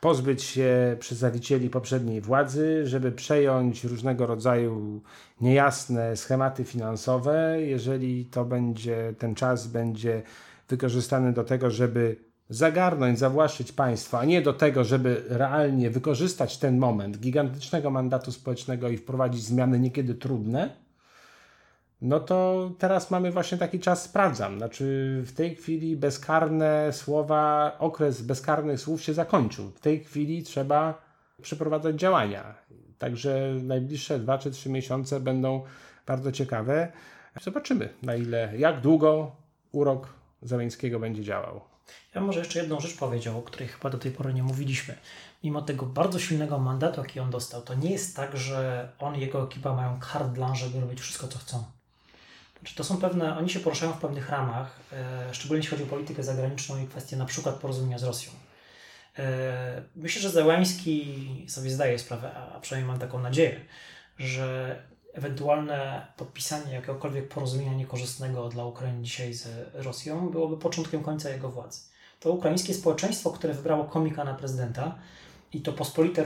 pozbyć 0.00 0.42
się 0.42 0.96
przedstawicieli 1.00 1.70
poprzedniej 1.70 2.20
władzy, 2.20 2.86
żeby 2.86 3.12
przejąć 3.12 3.84
różnego 3.84 4.26
rodzaju 4.26 5.02
niejasne 5.40 6.16
schematy 6.16 6.64
finansowe, 6.64 7.56
jeżeli 7.60 8.26
to 8.26 8.44
będzie, 8.44 9.14
ten 9.18 9.34
czas 9.34 9.66
będzie 9.66 10.22
wykorzystany 10.68 11.32
do 11.32 11.44
tego, 11.44 11.70
żeby 11.70 12.16
zagarnąć, 12.48 13.18
zawłaszczyć 13.18 13.72
państwo, 13.72 14.18
a 14.18 14.24
nie 14.24 14.42
do 14.42 14.52
tego, 14.52 14.84
żeby 14.84 15.24
realnie 15.28 15.90
wykorzystać 15.90 16.58
ten 16.58 16.78
moment 16.78 17.18
gigantycznego 17.18 17.90
mandatu 17.90 18.32
społecznego 18.32 18.88
i 18.88 18.96
wprowadzić 18.96 19.42
zmiany 19.42 19.80
niekiedy 19.80 20.14
trudne, 20.14 20.87
no 22.02 22.20
to 22.20 22.70
teraz 22.78 23.10
mamy 23.10 23.30
właśnie 23.30 23.58
taki 23.58 23.80
czas, 23.80 24.02
sprawdzam. 24.02 24.58
Znaczy, 24.58 25.18
w 25.26 25.32
tej 25.32 25.56
chwili 25.56 25.96
bezkarne 25.96 26.92
słowa, 26.92 27.72
okres 27.78 28.22
bezkarnych 28.22 28.80
słów 28.80 29.02
się 29.02 29.14
zakończył. 29.14 29.70
W 29.70 29.80
tej 29.80 30.04
chwili 30.04 30.42
trzeba 30.42 31.02
przeprowadzać 31.42 31.96
działania. 31.96 32.54
Także 32.98 33.54
najbliższe 33.62 34.18
dwa 34.18 34.38
czy 34.38 34.50
trzy 34.50 34.70
miesiące 34.70 35.20
będą 35.20 35.62
bardzo 36.06 36.32
ciekawe. 36.32 36.92
Zobaczymy, 37.42 37.88
na 38.02 38.14
ile, 38.14 38.52
jak 38.58 38.80
długo 38.80 39.36
urok 39.72 40.08
Zeleńskiego 40.42 41.00
będzie 41.00 41.24
działał. 41.24 41.60
Ja 42.14 42.20
może 42.20 42.38
jeszcze 42.38 42.58
jedną 42.58 42.80
rzecz 42.80 42.96
powiedział, 42.96 43.38
o 43.38 43.42
której 43.42 43.68
chyba 43.68 43.90
do 43.90 43.98
tej 43.98 44.12
pory 44.12 44.34
nie 44.34 44.42
mówiliśmy. 44.42 44.94
Mimo 45.44 45.62
tego 45.62 45.86
bardzo 45.86 46.18
silnego 46.18 46.58
mandatu, 46.58 47.00
jaki 47.00 47.20
on 47.20 47.30
dostał, 47.30 47.62
to 47.62 47.74
nie 47.74 47.90
jest 47.90 48.16
tak, 48.16 48.36
że 48.36 48.88
on 48.98 49.16
i 49.16 49.20
jego 49.20 49.44
ekipa 49.44 49.74
mają 49.74 50.00
carte 50.12 50.32
blanche, 50.32 50.58
żeby 50.58 50.80
robić 50.80 51.00
wszystko, 51.00 51.28
co 51.28 51.38
chcą. 51.38 51.77
Znaczy, 52.60 52.74
to 52.74 52.84
są 52.84 52.96
pewne, 52.96 53.38
oni 53.38 53.50
się 53.50 53.60
poruszają 53.60 53.92
w 53.92 54.00
pewnych 54.00 54.30
ramach, 54.30 54.80
e, 54.92 55.34
szczególnie 55.34 55.58
jeśli 55.58 55.70
chodzi 55.70 55.82
o 55.82 55.86
politykę 55.86 56.22
zagraniczną 56.22 56.82
i 56.82 56.86
kwestie 56.86 57.16
na 57.16 57.24
przykład 57.24 57.54
porozumienia 57.54 57.98
z 57.98 58.02
Rosją. 58.02 58.32
E, 59.18 59.82
myślę, 59.96 60.22
że 60.22 60.30
Zełański 60.30 61.44
sobie 61.48 61.70
zdaje 61.70 61.98
sprawę, 61.98 62.34
a 62.34 62.60
przynajmniej 62.60 62.90
mam 62.90 63.00
taką 63.00 63.20
nadzieję, 63.20 63.60
że 64.18 64.76
ewentualne 65.12 66.06
podpisanie 66.16 66.74
jakiegokolwiek 66.74 67.28
porozumienia 67.28 67.74
niekorzystnego 67.74 68.48
dla 68.48 68.64
Ukrainy 68.64 69.02
dzisiaj 69.02 69.34
z 69.34 69.48
Rosją 69.74 70.30
byłoby 70.30 70.56
początkiem 70.56 71.02
końca 71.02 71.30
jego 71.30 71.48
władzy. 71.48 71.80
To 72.20 72.32
ukraińskie 72.32 72.74
społeczeństwo, 72.74 73.30
które 73.30 73.54
wybrało 73.54 73.84
komika 73.84 74.24
na 74.24 74.34
prezydenta 74.34 74.98
i 75.52 75.60
to 75.60 75.72
pospolite 75.72 76.24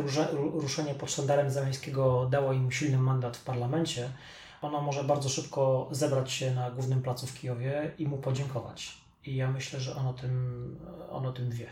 ruszenie 0.52 0.94
pod 0.94 1.10
sztandarem 1.10 1.50
Zeleńskiego 1.50 2.28
dało 2.30 2.52
im 2.52 2.72
silny 2.72 2.98
mandat 2.98 3.36
w 3.36 3.44
parlamencie, 3.44 4.08
ono 4.62 4.80
może 4.80 5.04
bardzo 5.04 5.28
szybko 5.28 5.88
zebrać 5.90 6.32
się 6.32 6.54
na 6.54 6.70
głównym 6.70 7.02
placu 7.02 7.26
w 7.26 7.34
Kijowie 7.34 7.90
i 7.98 8.06
mu 8.06 8.18
podziękować. 8.18 8.98
I 9.26 9.36
ja 9.36 9.50
myślę, 9.50 9.80
że 9.80 9.96
on 9.96 10.06
o 10.06 10.12
tym, 10.12 10.76
on 11.10 11.26
o 11.26 11.32
tym 11.32 11.50
wie. 11.50 11.66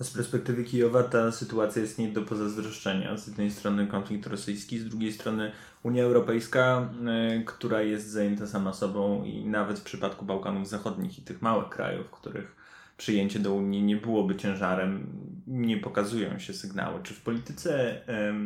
Z 0.00 0.10
perspektywy 0.10 0.64
Kijowa 0.64 1.02
ta 1.02 1.32
sytuacja 1.32 1.82
jest 1.82 1.98
nie 1.98 2.08
do 2.08 2.22
pozazdroszczenia. 2.22 3.16
Z 3.16 3.26
jednej 3.26 3.50
strony 3.50 3.86
konflikt 3.86 4.26
rosyjski, 4.26 4.78
z 4.78 4.88
drugiej 4.88 5.12
strony 5.12 5.52
Unia 5.82 6.04
Europejska, 6.04 6.90
y, 7.38 7.44
która 7.44 7.82
jest 7.82 8.10
zajęta 8.10 8.46
sama 8.46 8.72
sobą 8.72 9.24
i 9.24 9.44
nawet 9.44 9.78
w 9.78 9.84
przypadku 9.84 10.24
Bałkanów 10.24 10.68
Zachodnich 10.68 11.18
i 11.18 11.22
tych 11.22 11.42
małych 11.42 11.68
krajów, 11.68 12.10
których 12.10 12.56
przyjęcie 12.96 13.38
do 13.38 13.54
Unii 13.54 13.82
nie 13.82 13.96
byłoby 13.96 14.36
ciężarem, 14.36 15.06
nie 15.46 15.76
pokazują 15.76 16.38
się 16.38 16.54
sygnały. 16.54 17.02
Czy 17.02 17.14
w 17.14 17.20
polityce 17.20 18.00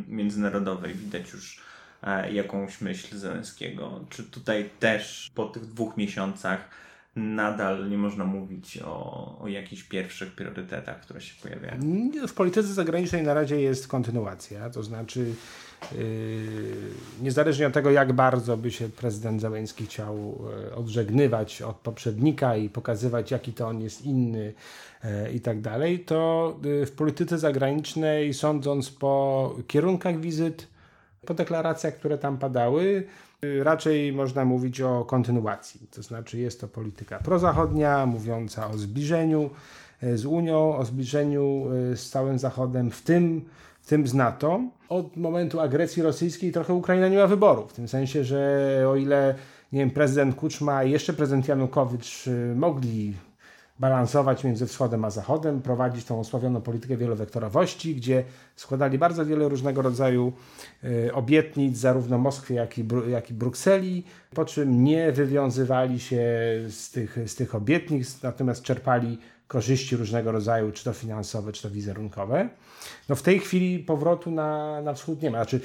międzynarodowej 0.08 0.94
widać 0.94 1.32
już 1.32 1.60
E, 1.60 1.71
jakąś 2.32 2.80
myśl 2.80 3.18
Zelenskiego. 3.18 4.00
Czy 4.10 4.24
tutaj 4.24 4.70
też 4.80 5.30
po 5.34 5.46
tych 5.46 5.66
dwóch 5.66 5.96
miesiącach 5.96 6.68
nadal 7.16 7.90
nie 7.90 7.98
można 7.98 8.24
mówić 8.24 8.78
o, 8.84 9.38
o 9.40 9.48
jakichś 9.48 9.82
pierwszych 9.82 10.32
priorytetach, 10.32 11.00
które 11.00 11.20
się 11.20 11.34
pojawiają? 11.42 11.80
W 12.28 12.32
polityce 12.32 12.68
zagranicznej 12.68 13.22
na 13.22 13.34
razie 13.34 13.60
jest 13.60 13.88
kontynuacja, 13.88 14.70
to 14.70 14.82
znaczy 14.82 15.34
yy, 15.92 15.98
niezależnie 17.22 17.66
od 17.66 17.72
tego, 17.72 17.90
jak 17.90 18.12
bardzo 18.12 18.56
by 18.56 18.70
się 18.70 18.88
prezydent 18.88 19.40
Zeleński 19.40 19.86
chciał 19.86 20.44
yy, 20.64 20.74
odżegnywać 20.74 21.62
od 21.62 21.76
poprzednika 21.76 22.56
i 22.56 22.68
pokazywać, 22.68 23.30
jaki 23.30 23.52
to 23.52 23.68
on 23.68 23.80
jest 23.80 24.04
inny 24.04 24.52
yy, 25.04 25.32
i 25.32 25.40
tak 25.40 25.60
dalej, 25.60 26.00
to 26.00 26.56
yy, 26.62 26.86
w 26.86 26.92
polityce 26.92 27.38
zagranicznej, 27.38 28.34
sądząc 28.34 28.90
po 28.90 29.56
kierunkach 29.66 30.20
wizyt, 30.20 30.71
po 31.26 31.34
deklaracjach, 31.34 31.94
które 31.94 32.18
tam 32.18 32.38
padały, 32.38 33.06
raczej 33.62 34.12
można 34.12 34.44
mówić 34.44 34.80
o 34.80 35.04
kontynuacji. 35.04 35.80
To 35.90 36.02
znaczy 36.02 36.38
jest 36.38 36.60
to 36.60 36.68
polityka 36.68 37.18
prozachodnia, 37.18 38.06
mówiąca 38.06 38.70
o 38.70 38.78
zbliżeniu 38.78 39.50
e, 40.02 40.16
z 40.16 40.26
Unią, 40.26 40.76
o 40.76 40.84
zbliżeniu 40.84 41.66
e, 41.92 41.96
z 41.96 42.10
całym 42.10 42.38
Zachodem, 42.38 42.90
w 42.90 43.02
tym, 43.02 43.44
w 43.82 43.86
tym 43.86 44.06
z 44.06 44.14
NATO. 44.14 44.60
Od 44.88 45.16
momentu 45.16 45.60
agresji 45.60 46.02
rosyjskiej 46.02 46.52
trochę 46.52 46.74
Ukraina 46.74 47.08
nie 47.08 47.18
ma 47.18 47.26
wyboru, 47.26 47.66
w 47.68 47.72
tym 47.72 47.88
sensie, 47.88 48.24
że 48.24 48.84
o 48.88 48.96
ile 48.96 49.34
nie 49.72 49.80
wiem, 49.80 49.90
prezydent 49.90 50.34
Kuczma 50.34 50.84
i 50.84 50.90
jeszcze 50.90 51.12
prezydent 51.12 51.48
Janukowicz 51.48 52.28
e, 52.28 52.54
mogli 52.54 53.14
balansować 53.82 54.44
między 54.44 54.66
wschodem 54.66 55.04
a 55.04 55.10
zachodem, 55.10 55.62
prowadzić 55.62 56.04
tą 56.04 56.20
osławioną 56.20 56.60
politykę 56.60 56.96
wielowektorowości, 56.96 57.94
gdzie 57.94 58.24
składali 58.56 58.98
bardzo 58.98 59.26
wiele 59.26 59.48
różnego 59.48 59.82
rodzaju 59.82 60.32
y, 60.84 61.14
obietnic, 61.14 61.78
zarówno 61.78 62.18
Moskwie, 62.18 62.54
jak 62.54 62.78
i, 62.78 62.84
jak 63.08 63.30
i 63.30 63.34
Brukseli, 63.34 64.04
po 64.34 64.44
czym 64.44 64.84
nie 64.84 65.12
wywiązywali 65.12 66.00
się 66.00 66.24
z 66.68 66.90
tych, 66.90 67.18
z 67.26 67.34
tych 67.34 67.54
obietnic, 67.54 68.22
natomiast 68.22 68.62
czerpali 68.62 69.18
korzyści 69.48 69.96
różnego 69.96 70.32
rodzaju, 70.32 70.72
czy 70.72 70.84
to 70.84 70.92
finansowe, 70.92 71.52
czy 71.52 71.62
to 71.62 71.70
wizerunkowe. 71.70 72.48
No 73.08 73.16
w 73.16 73.22
tej 73.22 73.40
chwili 73.40 73.78
powrotu 73.78 74.30
na, 74.30 74.82
na 74.82 74.94
wschód 74.94 75.22
nie 75.22 75.30
ma. 75.30 75.38
Znaczy, 75.38 75.60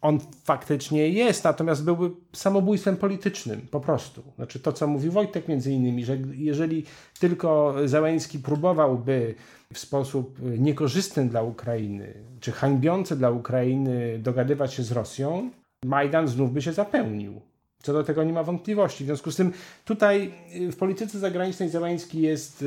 on 0.00 0.18
faktycznie 0.44 1.08
jest, 1.08 1.44
natomiast 1.44 1.84
byłby 1.84 2.10
samobójstwem 2.32 2.96
politycznym, 2.96 3.60
po 3.70 3.80
prostu. 3.80 4.22
Znaczy 4.36 4.60
to, 4.60 4.72
co 4.72 4.86
mówił 4.86 5.12
Wojtek 5.12 5.48
między 5.48 5.72
innymi, 5.72 6.04
że 6.04 6.18
jeżeli 6.32 6.84
tylko 7.20 7.74
Załęski 7.84 8.38
próbowałby 8.38 9.34
w 9.72 9.78
sposób 9.78 10.38
niekorzystny 10.58 11.28
dla 11.28 11.42
Ukrainy, 11.42 12.14
czy 12.40 12.52
hańbiący 12.52 13.16
dla 13.16 13.30
Ukrainy 13.30 14.18
dogadywać 14.18 14.74
się 14.74 14.82
z 14.82 14.92
Rosją, 14.92 15.50
Majdan 15.84 16.28
znów 16.28 16.52
by 16.52 16.62
się 16.62 16.72
zapełnił. 16.72 17.40
Co 17.82 17.92
do 17.92 18.04
tego 18.04 18.24
nie 18.24 18.32
ma 18.32 18.42
wątpliwości. 18.42 19.04
W 19.04 19.06
związku 19.06 19.30
z 19.30 19.36
tym 19.36 19.52
tutaj 19.84 20.34
w 20.72 20.76
polityce 20.76 21.18
zagranicznej 21.18 21.68
Załęski 21.68 22.20
jest, 22.20 22.64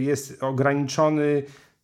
jest 0.00 0.42
ograniczony 0.42 1.42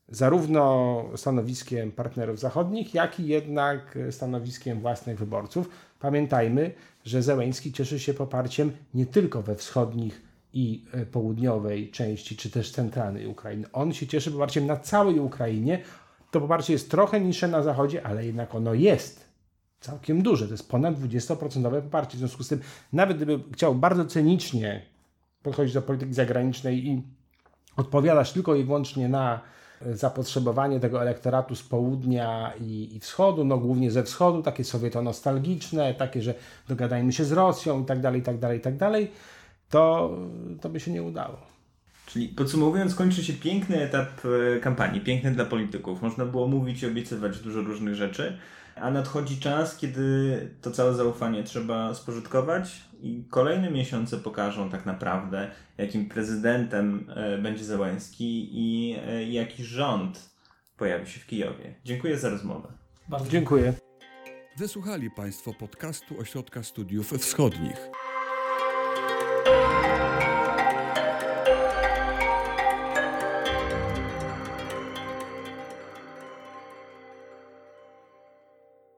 zarówno 0.08 1.04
stanowiskiem 1.16 1.92
partnerów 1.92 2.38
zachodnich, 2.38 2.94
jak 2.94 3.20
i 3.20 3.26
jednak 3.26 3.98
stanowiskiem 4.10 4.80
własnych 4.80 5.18
wyborców. 5.18 5.68
Pamiętajmy, 6.00 6.74
że 7.04 7.22
Zełęński 7.22 7.72
cieszy 7.72 7.98
się 7.98 8.14
poparciem 8.14 8.72
nie 8.94 9.06
tylko 9.06 9.42
we 9.42 9.56
wschodnich 9.56 10.22
i 10.52 10.84
e, 10.92 11.06
południowej 11.06 11.90
części, 11.90 12.36
czy 12.36 12.50
też 12.50 12.70
centralnej 12.70 13.26
Ukrainy. 13.26 13.66
On 13.72 13.92
się 13.92 14.06
cieszy 14.06 14.30
poparciem 14.30 14.66
na 14.66 14.76
całej 14.76 15.18
Ukrainie. 15.18 15.82
To 16.30 16.40
poparcie 16.40 16.72
jest 16.72 16.90
trochę 16.90 17.20
niższe 17.20 17.48
na 17.48 17.62
zachodzie, 17.62 18.06
ale 18.06 18.26
jednak 18.26 18.54
ono 18.54 18.74
jest 18.74 19.25
całkiem 19.80 20.22
duże. 20.22 20.46
To 20.46 20.52
jest 20.54 20.70
ponad 20.70 20.94
20% 20.94 21.82
poparcie. 21.82 22.16
W 22.16 22.18
związku 22.18 22.44
z 22.44 22.48
tym, 22.48 22.60
nawet 22.92 23.16
gdyby 23.16 23.40
chciał 23.52 23.74
bardzo 23.74 24.04
cynicznie 24.04 24.82
podchodzić 25.42 25.74
do 25.74 25.82
polityki 25.82 26.14
zagranicznej 26.14 26.86
i 26.86 27.02
odpowiadać 27.76 28.32
tylko 28.32 28.54
i 28.54 28.64
wyłącznie 28.64 29.08
na 29.08 29.40
zapotrzebowanie 29.92 30.80
tego 30.80 31.02
elektoratu 31.02 31.54
z 31.54 31.62
południa 31.62 32.52
i, 32.60 32.96
i 32.96 33.00
wschodu, 33.00 33.44
no 33.44 33.58
głównie 33.58 33.90
ze 33.90 34.02
wschodu, 34.02 34.42
takie 34.42 34.64
sowieto-nostalgiczne, 34.64 35.94
takie, 35.94 36.22
że 36.22 36.34
dogadajmy 36.68 37.12
się 37.12 37.24
z 37.24 37.32
Rosją 37.32 37.82
i 37.82 37.84
tak 37.84 38.00
dalej, 38.00 38.20
i 38.20 38.24
tak 38.24 38.38
dalej, 38.38 38.58
i 38.58 38.60
tak 38.60 38.76
dalej, 38.76 39.10
to, 39.70 40.10
to 40.60 40.68
by 40.68 40.80
się 40.80 40.90
nie 40.90 41.02
udało. 41.02 41.36
Czyli 42.06 42.28
podsumowując, 42.28 42.94
kończy 42.94 43.24
się 43.24 43.32
piękny 43.32 43.82
etap 43.82 44.08
e, 44.56 44.60
kampanii, 44.60 45.00
piękny 45.00 45.30
dla 45.30 45.44
polityków. 45.44 46.02
Można 46.02 46.24
było 46.24 46.48
mówić 46.48 46.82
i 46.82 46.86
obiecywać 46.86 47.38
dużo 47.38 47.60
różnych 47.60 47.94
rzeczy, 47.94 48.38
a 48.76 48.90
nadchodzi 48.90 49.40
czas, 49.40 49.76
kiedy 49.76 50.50
to 50.60 50.70
całe 50.70 50.94
zaufanie 50.94 51.42
trzeba 51.42 51.94
spożytkować 51.94 52.80
i 53.00 53.24
kolejne 53.30 53.70
miesiące 53.70 54.16
pokażą 54.16 54.70
tak 54.70 54.86
naprawdę, 54.86 55.50
jakim 55.78 56.08
prezydentem 56.08 57.10
e, 57.16 57.38
będzie 57.38 57.64
Zełański 57.64 58.48
i 58.52 58.96
e, 59.06 59.24
jaki 59.24 59.64
rząd 59.64 60.30
pojawi 60.76 61.10
się 61.10 61.20
w 61.20 61.26
Kijowie. 61.26 61.74
Dziękuję 61.84 62.18
za 62.18 62.28
rozmowę. 62.28 62.68
Bardzo 63.08 63.30
dziękuję. 63.30 63.72
Wysłuchali 64.58 65.10
Państwo 65.10 65.54
podcastu 65.54 66.20
Ośrodka 66.20 66.62
Studiów 66.62 67.12
Wschodnich. 67.12 67.90